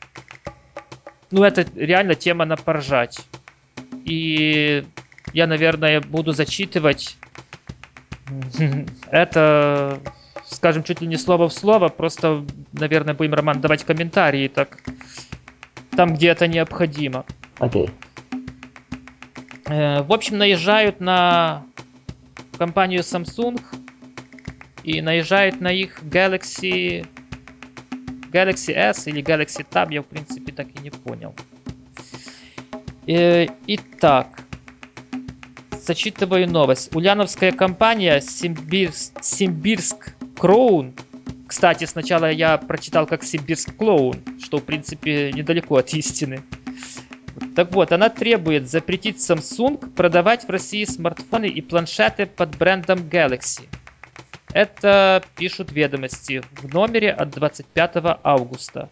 Ну, 1.32 1.42
это 1.42 1.66
реально 1.74 2.14
тема 2.14 2.44
на 2.44 2.56
поржать. 2.56 3.18
И 4.04 4.84
я, 5.32 5.46
наверное, 5.46 6.00
буду 6.00 6.32
зачитывать 6.32 7.16
это, 9.10 10.00
скажем, 10.46 10.82
чуть 10.82 11.00
ли 11.00 11.06
не 11.06 11.16
слово 11.16 11.48
в 11.48 11.52
слово. 11.52 11.88
Просто, 11.88 12.44
наверное, 12.72 13.14
будем, 13.14 13.34
Роман, 13.34 13.60
давать 13.60 13.84
комментарии 13.84 14.48
так, 14.48 14.78
там, 15.96 16.14
где 16.14 16.28
это 16.28 16.46
необходимо. 16.46 17.24
Окей. 17.58 17.90
Э, 19.66 20.02
В 20.02 20.12
общем, 20.12 20.38
наезжают 20.38 21.00
на 21.00 21.64
компанию 22.58 23.00
Samsung 23.00 23.60
и 24.82 25.00
наезжают 25.00 25.60
на 25.60 25.72
их 25.72 26.02
Galaxy 26.02 27.06
Galaxy 28.30 28.74
S 28.74 29.06
или 29.06 29.22
Galaxy 29.22 29.64
Tab, 29.68 29.92
я 29.92 30.02
в 30.02 30.06
принципе 30.06 30.52
так 30.52 30.66
и 30.74 30.78
не 30.80 30.90
понял. 30.90 31.34
Э, 33.06 33.46
Итак, 33.66 34.44
зачитываю 35.72 36.48
новость. 36.48 36.94
Ульяновская 36.96 37.52
компания 37.52 38.20
Симбирск, 38.20 39.22
Симбирск 39.22 40.14
Кроун. 40.38 40.94
Кстати, 41.46 41.84
сначала 41.84 42.30
я 42.30 42.56
прочитал 42.56 43.06
как 43.06 43.22
Симбирск 43.22 43.76
Клоун, 43.76 44.16
что 44.42 44.56
в 44.56 44.64
принципе 44.64 45.32
недалеко 45.32 45.76
от 45.76 45.92
истины. 45.92 46.42
Так 47.54 47.72
вот, 47.72 47.92
она 47.92 48.08
требует 48.08 48.70
запретить 48.70 49.18
Samsung 49.18 49.92
продавать 49.94 50.44
в 50.44 50.50
России 50.50 50.84
смартфоны 50.84 51.46
и 51.46 51.60
планшеты 51.60 52.26
под 52.26 52.56
брендом 52.56 53.00
Galaxy. 53.00 53.68
Это 54.54 55.22
пишут 55.36 55.72
ведомости 55.72 56.42
в 56.52 56.72
номере 56.72 57.10
от 57.10 57.30
25 57.30 58.18
августа. 58.22 58.88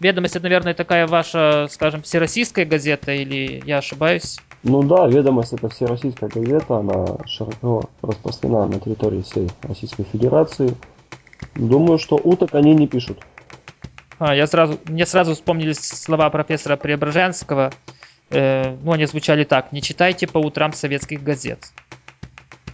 Ведомости, 0.00 0.38
наверное, 0.38 0.74
такая 0.74 1.06
ваша, 1.06 1.66
скажем, 1.70 2.02
всероссийская 2.02 2.64
газета, 2.64 3.12
или 3.12 3.62
я 3.66 3.78
ошибаюсь? 3.78 4.38
Ну 4.62 4.82
да, 4.82 5.06
«Ведомость» 5.06 5.52
это 5.52 5.68
всероссийская 5.68 6.28
газета, 6.28 6.78
она 6.78 7.18
широко 7.26 7.84
распространена 8.02 8.66
на 8.66 8.80
территории 8.80 9.22
всей 9.22 9.48
Российской 9.62 10.04
Федерации. 10.04 10.74
Думаю, 11.54 11.98
что 11.98 12.16
уток 12.16 12.54
они 12.54 12.74
не 12.74 12.86
пишут. 12.86 13.18
А, 14.18 14.34
я 14.34 14.46
сразу, 14.46 14.78
мне 14.86 15.06
сразу 15.06 15.34
вспомнились 15.34 15.78
слова 15.78 16.28
профессора 16.30 16.76
Преображенского. 16.76 17.72
Э, 18.30 18.76
ну, 18.82 18.92
они 18.92 19.06
звучали 19.06 19.44
так. 19.44 19.72
Не 19.72 19.80
читайте 19.80 20.26
по 20.26 20.38
утрам 20.38 20.72
советских 20.72 21.22
газет. 21.22 21.72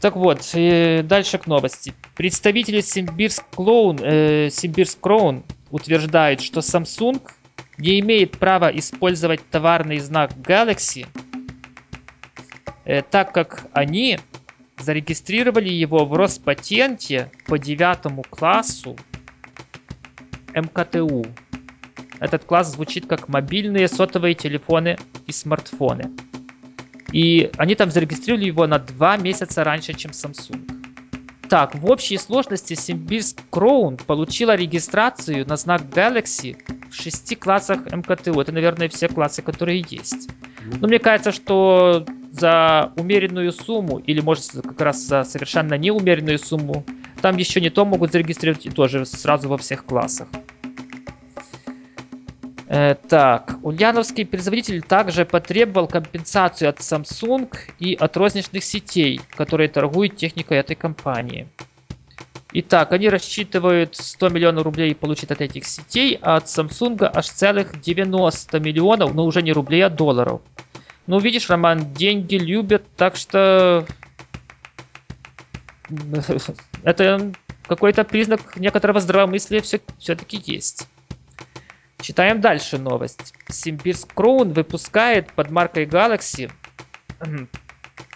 Так 0.05 0.17
вот, 0.17 0.51
э, 0.53 1.03
дальше 1.03 1.38
к 1.38 1.47
новости. 1.47 1.95
Представители 2.14 2.83
Симбирск 2.83 3.43
Клоун, 3.55 3.99
э, 4.03 4.51
Симбирск 4.51 5.01
Кроун 5.01 5.45
утверждают, 5.71 6.43
что 6.43 6.61
Samsung 6.61 7.23
не 7.79 8.01
имеет 8.01 8.33
права 8.33 8.71
использовать 8.77 9.40
товарный 9.49 10.01
знак 10.01 10.33
Galaxy, 10.33 11.07
э, 12.85 13.01
так 13.01 13.33
как 13.33 13.64
они 13.73 14.19
зарегистрировали 14.77 15.71
его 15.71 16.05
в 16.05 16.12
Роспатенте 16.12 17.31
по 17.47 17.59
девятому 17.59 18.25
классу 18.29 18.99
МКТУ. 20.55 21.25
Этот 22.21 22.45
класс 22.45 22.73
звучит 22.73 23.07
как 23.07 23.29
мобильные 23.29 23.88
сотовые 23.88 24.35
телефоны 24.35 24.99
и 25.27 25.33
смартфоны. 25.33 26.11
И 27.14 27.48
они 27.59 27.77
там 27.77 27.92
зарегистрировали 27.92 28.46
его 28.46 28.66
на 28.66 28.81
два 28.81 29.16
месяца 29.16 29.62
раньше, 29.62 29.92
чем 29.94 30.11
Samsung. 30.11 30.68
Так, 31.48 31.77
в 31.77 31.88
общей 31.88 32.18
сложности 32.18 32.74
Симбирск 32.74 33.40
Кроун 33.50 33.96
получила 33.96 34.57
регистрацию 34.57 35.46
на 35.46 35.57
знак 35.57 35.83
Galaxy 35.83 36.57
в 36.90 36.94
шести 36.94 37.37
классах 37.37 37.87
МКТУ. 37.87 38.40
Это, 38.40 38.50
наверное, 38.50 38.88
все 38.88 39.07
классы, 39.07 39.42
которые 39.42 39.85
есть. 39.88 40.29
Но 40.81 40.88
мне 40.88 40.98
кажется, 40.98 41.31
что 41.31 42.05
за 42.33 42.92
умеренную 42.96 43.53
сумму, 43.53 43.98
или 43.98 44.20
может 44.20 44.50
как 44.50 44.81
раз 44.81 45.00
за 45.00 45.22
совершенно 45.22 45.74
неумеренную 45.74 46.40
сумму, 46.40 46.85
там 47.22 47.37
еще 47.37 47.61
не 47.61 47.70
то 47.70 47.85
могут 47.85 48.11
зарегистрировать 48.11 48.66
и 48.66 48.70
тоже 48.70 49.07
сразу 49.07 49.48
во 49.48 49.57
всех 49.57 49.85
классах. 49.85 50.27
Э, 52.75 52.97
так, 52.97 53.57
ульяновский 53.63 54.27
производитель 54.27 54.83
также 54.83 55.25
потребовал 55.25 55.87
компенсацию 55.87 56.71
от 56.71 56.81
Samsung 56.81 57.49
и 57.79 57.95
от 57.95 58.17
розничных 58.17 58.65
сетей, 58.65 59.21
которые 59.37 59.69
торгуют 59.69 60.17
техникой 60.17 60.59
этой 60.59 60.75
компании. 60.75 61.47
Итак, 62.53 62.91
они 62.91 63.09
рассчитывают 63.09 63.95
100 63.95 64.29
миллионов 64.31 64.65
рублей 64.65 64.93
получить 64.97 65.31
от 65.31 65.41
этих 65.41 65.67
сетей, 65.67 66.19
а 66.21 66.35
от 66.35 66.47
Samsung 66.47 67.09
аж 67.15 67.29
целых 67.29 67.81
90 67.81 68.59
миллионов, 68.59 69.15
но 69.15 69.25
уже 69.25 69.43
не 69.43 69.53
рублей, 69.53 69.83
а 69.83 69.89
долларов. 69.89 70.41
Ну, 71.07 71.21
видишь, 71.21 71.49
Роман, 71.49 71.95
деньги 71.95 72.35
любят, 72.35 72.83
так 72.97 73.15
что... 73.15 73.87
Это 76.83 77.31
какой-то 77.69 78.03
признак 78.03 78.57
некоторого 78.57 78.99
здравомыслия 78.99 79.61
все, 79.61 79.81
все-таки 80.01 80.43
есть. 80.45 80.89
Читаем 82.05 82.43
дальше 82.43 82.77
новость. 82.77 83.33
Симбирск 83.49 84.12
Кроун 84.12 84.53
выпускает 84.53 85.33
под 85.33 85.51
маркой 85.51 85.87
Galaxy... 85.87 86.51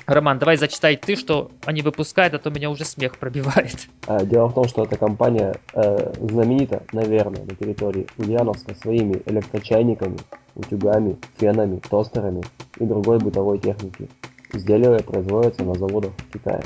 Роман, 0.07 0.38
давай 0.38 0.59
зачитай 0.59 0.96
ты, 0.96 1.16
что 1.16 1.51
они 1.64 1.81
выпускают, 1.81 2.35
а 2.35 2.38
то 2.38 2.51
меня 2.51 2.68
уже 2.68 2.85
смех 2.85 3.16
пробивает. 3.16 3.88
А, 4.07 4.24
Дело 4.24 4.48
в 4.48 4.55
том, 4.55 4.68
что 4.68 4.85
эта 4.85 4.96
компания 4.96 5.55
э, 5.72 6.12
знаменита, 6.20 6.83
наверное, 6.92 7.44
на 7.44 7.55
территории 7.55 8.07
Ульяновска 8.18 8.74
своими 8.74 9.22
электрочайниками, 9.24 10.18
утюгами, 10.55 11.16
фенами, 11.38 11.81
тостерами 11.88 12.42
и 12.79 12.85
другой 12.85 13.18
бытовой 13.18 13.59
техники. 13.59 14.11
Изделия 14.53 14.98
производятся 14.98 15.62
на 15.64 15.74
заводах 15.74 16.12
в 16.12 16.33
Китае. 16.33 16.62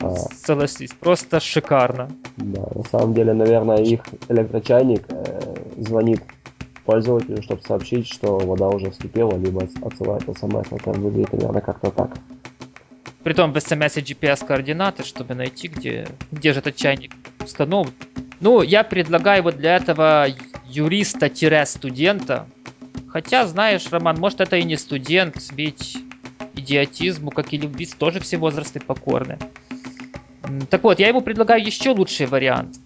А, 0.00 0.14
Согласись, 0.14 0.92
просто 0.98 1.40
шикарно. 1.40 2.10
да, 2.36 2.62
на 2.74 2.84
самом 2.84 3.12
деле, 3.12 3.34
наверное, 3.34 3.78
их 3.78 4.00
электрочайник 4.28 5.04
э, 5.10 5.39
звонит 5.76 6.22
пользователю, 6.84 7.42
чтобы 7.42 7.62
сообщить, 7.62 8.06
что 8.06 8.38
вода 8.38 8.68
уже 8.68 8.90
вскипела, 8.90 9.36
либо 9.36 9.62
отс- 9.62 9.86
отсылает 9.86 10.22
смс. 10.24 10.66
Это 10.72 10.90
выглядит 10.92 11.30
примерно 11.30 11.60
как-то 11.60 11.90
так. 11.90 12.10
Притом 13.22 13.52
в 13.52 13.60
смс 13.60 13.96
GPS 13.98 14.46
координаты, 14.46 15.02
чтобы 15.02 15.34
найти, 15.34 15.68
где, 15.68 16.08
где 16.32 16.52
же 16.52 16.60
этот 16.60 16.76
чайник 16.76 17.12
установлен. 17.42 17.94
Ну, 18.40 18.62
я 18.62 18.82
предлагаю 18.82 19.42
вот 19.42 19.56
для 19.58 19.76
этого 19.76 20.26
юриста-студента. 20.66 22.46
Хотя, 23.08 23.46
знаешь, 23.46 23.90
Роман, 23.90 24.18
может 24.18 24.40
это 24.40 24.56
и 24.56 24.64
не 24.64 24.76
студент, 24.76 25.36
ведь 25.52 25.98
идиотизму, 26.54 27.30
как 27.30 27.52
и 27.52 27.58
любви, 27.58 27.86
тоже 27.86 28.20
все 28.20 28.38
возрасты 28.38 28.80
покорны. 28.80 29.38
Так 30.70 30.82
вот, 30.82 30.98
я 30.98 31.08
ему 31.08 31.20
предлагаю 31.20 31.64
еще 31.64 31.90
лучший 31.90 32.26
вариант. 32.26 32.78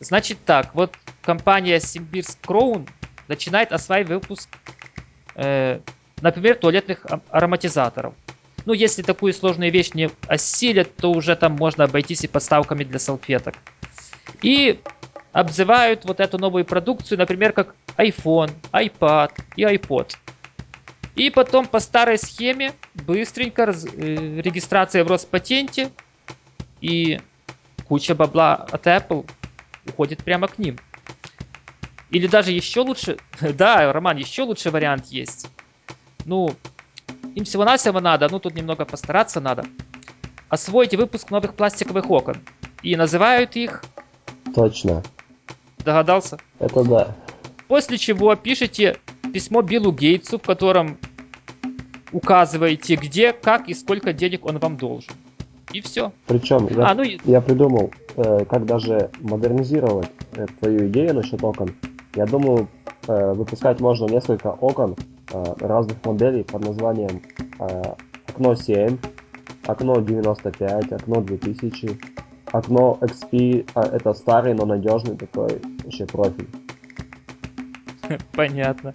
Значит 0.00 0.38
так, 0.44 0.74
вот 0.74 0.92
компания 1.24 1.80
Симбирск 1.80 2.38
Кроун 2.44 2.86
начинает 3.28 3.72
осваивать 3.72 4.08
выпуск, 4.08 4.48
э, 5.36 5.80
например, 6.20 6.56
туалетных 6.56 7.06
а- 7.06 7.20
ароматизаторов. 7.30 8.14
Ну, 8.64 8.72
если 8.72 9.02
такую 9.02 9.32
сложную 9.32 9.72
вещь 9.72 9.92
не 9.94 10.10
осилят, 10.26 10.98
то 10.98 11.12
уже 11.12 11.34
там 11.34 11.52
можно 11.52 11.84
обойтись 11.84 12.24
и 12.24 12.28
подставками 12.28 12.84
для 12.84 12.98
салфеток. 12.98 13.54
И 14.40 14.80
обзывают 15.32 16.04
вот 16.04 16.20
эту 16.20 16.38
новую 16.38 16.64
продукцию, 16.64 17.18
например, 17.18 17.52
как 17.52 17.74
iPhone, 17.96 18.50
iPad 18.72 19.32
и 19.56 19.62
iPod. 19.62 20.16
И 21.14 21.30
потом 21.30 21.66
по 21.66 21.80
старой 21.80 22.18
схеме 22.18 22.72
быстренько 22.94 23.66
раз- 23.66 23.86
э, 23.86 24.40
регистрация 24.40 25.04
в 25.04 25.08
Роспатенте 25.08 25.90
и 26.80 27.20
куча 27.84 28.14
бабла 28.14 28.54
от 28.54 28.86
Apple 28.86 29.28
уходит 29.86 30.20
прямо 30.20 30.48
к 30.48 30.58
ним. 30.58 30.78
Или 32.12 32.26
даже 32.26 32.52
еще 32.52 32.80
лучше, 32.80 33.16
да, 33.40 33.92
Роман, 33.92 34.16
еще 34.18 34.42
лучший 34.42 34.70
вариант 34.70 35.06
есть. 35.06 35.48
Ну, 36.24 36.54
им 37.34 37.44
всего-навсего 37.44 38.00
надо, 38.00 38.28
ну 38.30 38.38
тут 38.38 38.54
немного 38.54 38.84
постараться 38.84 39.40
надо, 39.40 39.64
освоить 40.48 40.94
выпуск 40.94 41.30
новых 41.30 41.54
пластиковых 41.54 42.10
окон. 42.10 42.36
И 42.82 42.94
называют 42.96 43.56
их, 43.56 43.82
Точно. 44.54 45.02
догадался? 45.84 46.38
Это 46.58 46.84
да. 46.84 47.16
После 47.66 47.96
чего 47.96 48.34
пишите 48.36 48.98
письмо 49.32 49.62
Биллу 49.62 49.92
Гейтсу, 49.92 50.38
в 50.38 50.42
котором 50.42 50.98
указываете, 52.12 52.96
где, 52.96 53.32
как 53.32 53.68
и 53.68 53.74
сколько 53.74 54.12
денег 54.12 54.44
он 54.44 54.58
вам 54.58 54.76
должен. 54.76 55.14
И 55.72 55.80
все. 55.80 56.12
Причем 56.26 56.68
я, 56.68 56.90
А, 56.90 56.94
ну 56.94 57.02
я 57.02 57.40
придумал, 57.40 57.90
э, 58.16 58.44
как 58.44 58.66
даже 58.66 59.10
модернизировать 59.20 60.10
э, 60.34 60.46
твою 60.60 60.88
идею 60.88 61.14
насчет 61.14 61.42
окон. 61.42 61.74
Я 62.14 62.26
думаю, 62.26 62.68
э, 63.08 63.32
выпускать 63.32 63.80
можно 63.80 64.06
несколько 64.06 64.48
окон 64.48 64.96
э, 65.32 65.44
разных 65.60 66.04
моделей 66.04 66.44
под 66.44 66.64
названием 66.64 67.22
э, 67.58 67.82
окно 68.28 68.54
7, 68.54 68.98
окно 69.66 70.00
95, 70.00 70.92
окно 70.92 71.20
2000, 71.22 71.98
окно 72.52 72.98
XP, 73.00 73.66
а, 73.74 73.82
это 73.82 74.12
старый, 74.12 74.54
но 74.54 74.66
надежный 74.66 75.16
такой 75.16 75.60
вообще 75.84 76.04
профиль. 76.06 76.48
понятно. 78.32 78.92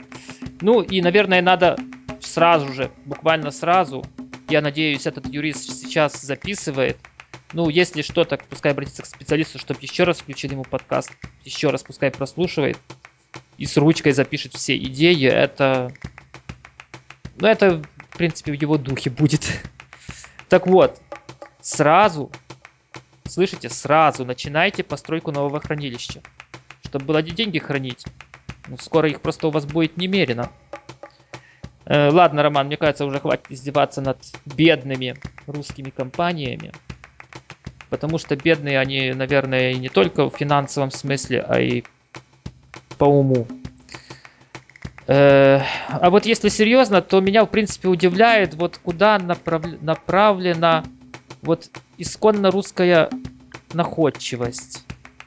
Ну 0.62 0.82
и, 0.82 1.02
наверное, 1.02 1.42
надо 1.42 1.78
сразу 2.20 2.72
же, 2.72 2.92
буквально 3.06 3.50
сразу, 3.50 4.04
я 4.48 4.62
надеюсь, 4.62 5.08
этот 5.08 5.28
юрист 5.28 5.72
сейчас 5.72 6.22
записывает. 6.22 6.98
Ну, 7.54 7.70
если 7.70 8.02
что-то, 8.02 8.38
пускай 8.50 8.74
обратится 8.74 9.04
к 9.04 9.06
специалисту, 9.06 9.58
чтобы 9.58 9.80
еще 9.82 10.04
раз 10.04 10.20
включили 10.20 10.54
ему 10.54 10.64
подкаст, 10.64 11.12
еще 11.46 11.70
раз 11.70 11.82
пускай 11.82 12.12
прослушивает 12.12 12.78
и 13.58 13.66
с 13.66 13.76
ручкой 13.78 14.12
запишет 14.12 14.54
все 14.54 14.78
идеи. 14.78 15.28
Это 15.28 15.92
Ну, 17.40 17.48
это, 17.48 17.82
в 18.12 18.18
принципе, 18.18 18.52
в 18.52 18.62
его 18.62 18.78
духе 18.78 19.10
будет. 19.10 19.48
Так 20.50 20.66
вот, 20.66 20.98
сразу, 21.60 22.32
слышите, 23.26 23.68
сразу 23.68 24.24
начинайте 24.24 24.82
постройку 24.82 25.34
нового 25.34 25.60
хранилища. 25.60 26.22
Чтобы 26.86 27.04
было 27.04 27.22
деньги 27.22 27.60
хранить. 27.60 28.06
Ну, 28.70 28.78
скоро 28.78 29.10
их 29.10 29.20
просто 29.20 29.48
у 29.48 29.52
вас 29.52 29.66
будет 29.66 29.98
немерено. 29.98 30.50
Э, 31.84 32.10
ладно, 32.12 32.44
Роман, 32.44 32.68
мне 32.68 32.78
кажется, 32.78 33.06
уже 33.06 33.20
хватит 33.20 33.48
издеваться 33.50 34.00
над 34.00 34.20
бедными 34.46 35.16
русскими 35.48 35.90
компаниями. 35.90 36.72
Потому 37.90 38.18
что 38.18 38.38
бедные 38.38 38.80
они, 38.80 39.12
наверное, 39.12 39.74
не 39.74 39.90
только 39.90 40.30
в 40.30 40.36
финансовом 40.36 40.92
смысле, 40.92 41.42
а 41.42 41.60
и 41.60 41.84
по 42.98 43.06
уму. 43.06 43.48
Э, 45.08 45.62
а 45.88 46.10
вот 46.10 46.26
если 46.26 46.50
серьезно, 46.50 47.02
то 47.02 47.22
меня, 47.22 47.46
в 47.46 47.50
принципе, 47.50 47.88
удивляет, 47.88 48.56
вот 48.56 48.78
куда 48.78 49.18
направ... 49.18 49.64
направлена 49.82 50.84
вот 51.42 51.70
исконно 51.98 52.52
русская 52.52 53.10
находчивость, 53.74 54.86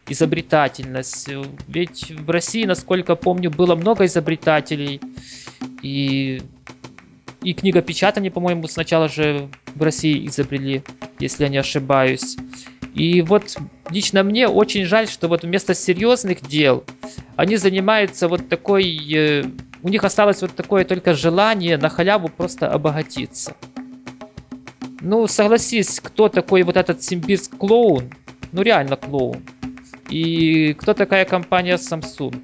изобретательность. 0.09 1.31
Ведь 1.67 2.11
в 2.11 2.31
России, 2.31 2.65
насколько 2.65 3.17
помню, 3.17 3.51
было 3.51 3.75
много 3.75 4.05
изобретателей, 4.05 5.01
и, 5.83 6.43
и 7.43 7.55
книгопечатание, 7.55 8.31
по-моему, 8.31 8.69
сначала 8.69 9.09
же 9.09 9.49
в 9.75 9.83
России 9.83 10.27
изобрели, 10.27 10.83
если 11.19 11.45
я 11.45 11.49
не 11.49 11.59
ошибаюсь. 11.59 12.37
И 12.95 13.23
вот 13.23 13.57
лично 13.91 14.23
мне 14.23 14.49
очень 14.49 14.85
жаль, 14.85 15.09
что 15.09 15.29
вот 15.29 15.43
вместо 15.43 15.75
серьезных 15.75 16.43
дел 16.43 16.85
они 17.41 17.57
занимаются 17.57 18.29
вот 18.29 18.51
такой... 18.51 18.85
Э, 19.15 19.45
у 19.83 19.89
них 19.89 20.05
осталось 20.05 20.43
вот 20.43 20.55
такое 20.55 20.85
только 20.85 21.15
желание 21.15 21.79
на 21.79 21.89
халяву 21.89 22.29
просто 22.29 22.71
обогатиться. 22.71 23.57
Ну, 25.01 25.27
согласись, 25.27 26.01
кто 26.01 26.29
такой 26.29 26.63
вот 26.65 26.77
этот 26.77 27.03
симбирск 27.03 27.57
клоун? 27.57 28.11
Ну, 28.53 28.61
реально 28.61 28.97
клоун. 28.97 29.43
И 30.11 30.75
кто 30.75 30.93
такая 30.93 31.25
компания 31.25 31.77
Samsung? 31.77 32.37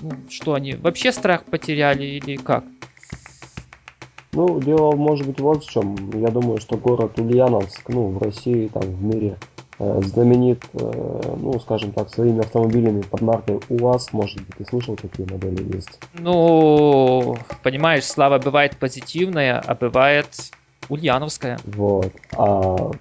Ну, 0.00 0.10
что 0.30 0.54
они, 0.54 0.74
вообще 0.74 1.10
страх 1.10 1.44
потеряли 1.44 2.04
или 2.04 2.36
как? 2.36 2.64
Ну, 4.30 4.60
дело 4.60 4.94
может 4.94 5.26
быть 5.26 5.40
вот 5.40 5.64
в 5.64 5.70
чем. 5.70 5.96
Я 6.20 6.28
думаю, 6.28 6.60
что 6.60 6.76
город 6.76 7.18
Ульяновск, 7.18 7.88
ну, 7.88 8.10
в 8.10 8.22
России, 8.22 8.68
там, 8.68 8.82
в 8.82 9.02
мире, 9.02 9.38
знаменит, 9.78 10.62
э, 10.72 11.36
ну, 11.40 11.58
скажем 11.58 11.92
так, 11.92 12.08
своими 12.08 12.40
автомобилями 12.40 13.02
под 13.02 13.22
маркой 13.22 13.60
УАЗ, 13.68 14.12
может 14.12 14.38
быть, 14.38 14.56
ты 14.56 14.64
слышал, 14.64 14.96
какие 14.96 15.26
модели 15.26 15.74
есть? 15.74 15.98
Ну, 16.12 17.36
понимаешь, 17.62 18.04
слава 18.04 18.38
бывает 18.38 18.76
позитивная, 18.78 19.58
а 19.58 19.74
бывает 19.74 20.28
ульяновская. 20.88 21.58
Вот. 21.64 22.12
А 22.32 22.92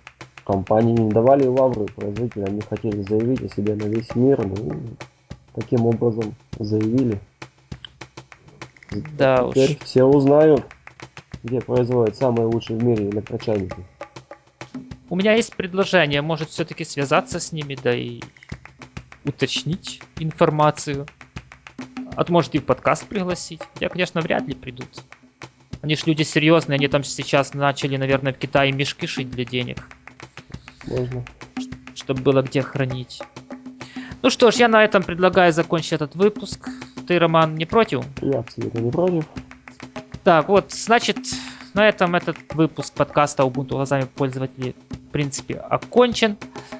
компании 0.46 0.94
не 0.94 1.12
давали 1.12 1.46
лавры 1.46 1.86
производителям, 1.86 2.50
они 2.50 2.62
хотели 2.62 3.02
заявить 3.04 3.44
о 3.44 3.50
себе 3.50 3.76
на 3.76 3.84
весь 3.84 4.14
мир, 4.16 4.46
ну, 4.46 4.76
таким 5.54 5.86
образом 5.86 6.34
заявили. 6.60 7.20
Да 9.18 9.48
Теперь 9.50 9.78
уж. 9.78 9.84
все 9.84 10.04
узнают, 10.04 10.66
где 11.44 11.62
производят 11.62 12.16
самые 12.16 12.46
лучшие 12.46 12.80
в 12.80 12.84
мире 12.84 13.10
электрочайники. 13.10 13.84
У 15.14 15.16
меня 15.16 15.36
есть 15.36 15.56
предложение, 15.56 16.24
может 16.24 16.50
все-таки 16.50 16.84
связаться 16.84 17.40
с 17.40 17.52
ними, 17.52 17.76
да 17.76 17.96
и 17.96 18.20
уточнить 19.24 20.02
информацию. 20.18 21.06
А 22.16 22.24
то 22.24 22.34
может 22.34 22.56
и 22.56 22.58
в 22.58 22.66
подкаст 22.66 23.06
пригласить. 23.06 23.62
Хотя, 23.76 23.90
конечно, 23.90 24.22
вряд 24.22 24.48
ли 24.48 24.56
придут. 24.56 24.90
Они 25.84 25.96
ж 25.96 26.08
люди 26.08 26.24
серьезные, 26.24 26.78
они 26.78 26.88
там 26.88 27.04
сейчас 27.04 27.54
начали, 27.54 27.96
наверное, 27.96 28.34
в 28.34 28.40
Китае 28.40 28.72
мешки 28.72 29.06
шить 29.06 29.30
для 29.30 29.46
денег. 29.46 29.88
Можно. 30.88 31.24
Чтобы 31.94 32.24
было 32.24 32.42
где 32.42 32.64
хранить. 32.64 33.22
Ну 34.24 34.32
что 34.32 34.50
ж, 34.50 34.56
я 34.56 34.68
на 34.68 34.84
этом 34.84 35.04
предлагаю 35.04 35.54
закончить 35.54 35.94
этот 35.94 36.16
выпуск. 36.16 36.68
Ты, 37.08 37.20
Роман, 37.20 37.54
не 37.54 37.66
против? 37.66 38.04
Я 38.20 38.40
абсолютно 38.40 38.80
не 38.80 38.90
против. 38.90 39.26
Так, 40.24 40.50
вот, 40.50 40.72
значит, 40.72 41.20
на 41.76 41.88
этом 41.88 42.16
этот 42.16 42.38
выпуск 42.56 42.96
подкаста 42.96 43.44
Ubuntu 43.44 43.76
глазами 43.76 44.06
пользователей 44.06 44.76
принципе 45.14 45.56
окончен. 45.56 46.38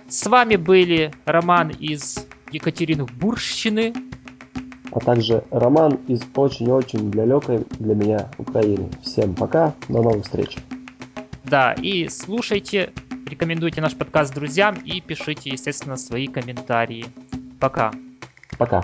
С 0.10 0.28
вами 0.28 0.58
были 0.58 1.14
Роман 1.24 1.70
из 1.70 2.28
Екатеринбургщины. 2.52 3.94
А 4.92 5.00
также 5.00 5.44
Роман 5.52 6.00
из 6.08 6.22
очень-очень 6.36 7.10
далекой 7.12 7.66
для 7.80 7.96
меня 7.96 8.30
Украины. 8.38 8.90
Всем 9.02 9.34
пока, 9.34 9.74
до 9.88 10.04
новых 10.04 10.24
встреч. 10.24 10.58
Да, 11.46 11.74
и 11.74 12.10
слушайте, 12.10 12.92
рекомендуйте 13.28 13.82
наш 13.82 13.96
подкаст 13.96 14.34
друзьям 14.34 14.76
и 14.84 15.02
пишите, 15.02 15.52
естественно, 15.52 15.98
свои 15.98 16.28
комментарии. 16.28 17.06
Пока. 17.60 17.92
Пока. 18.58 18.84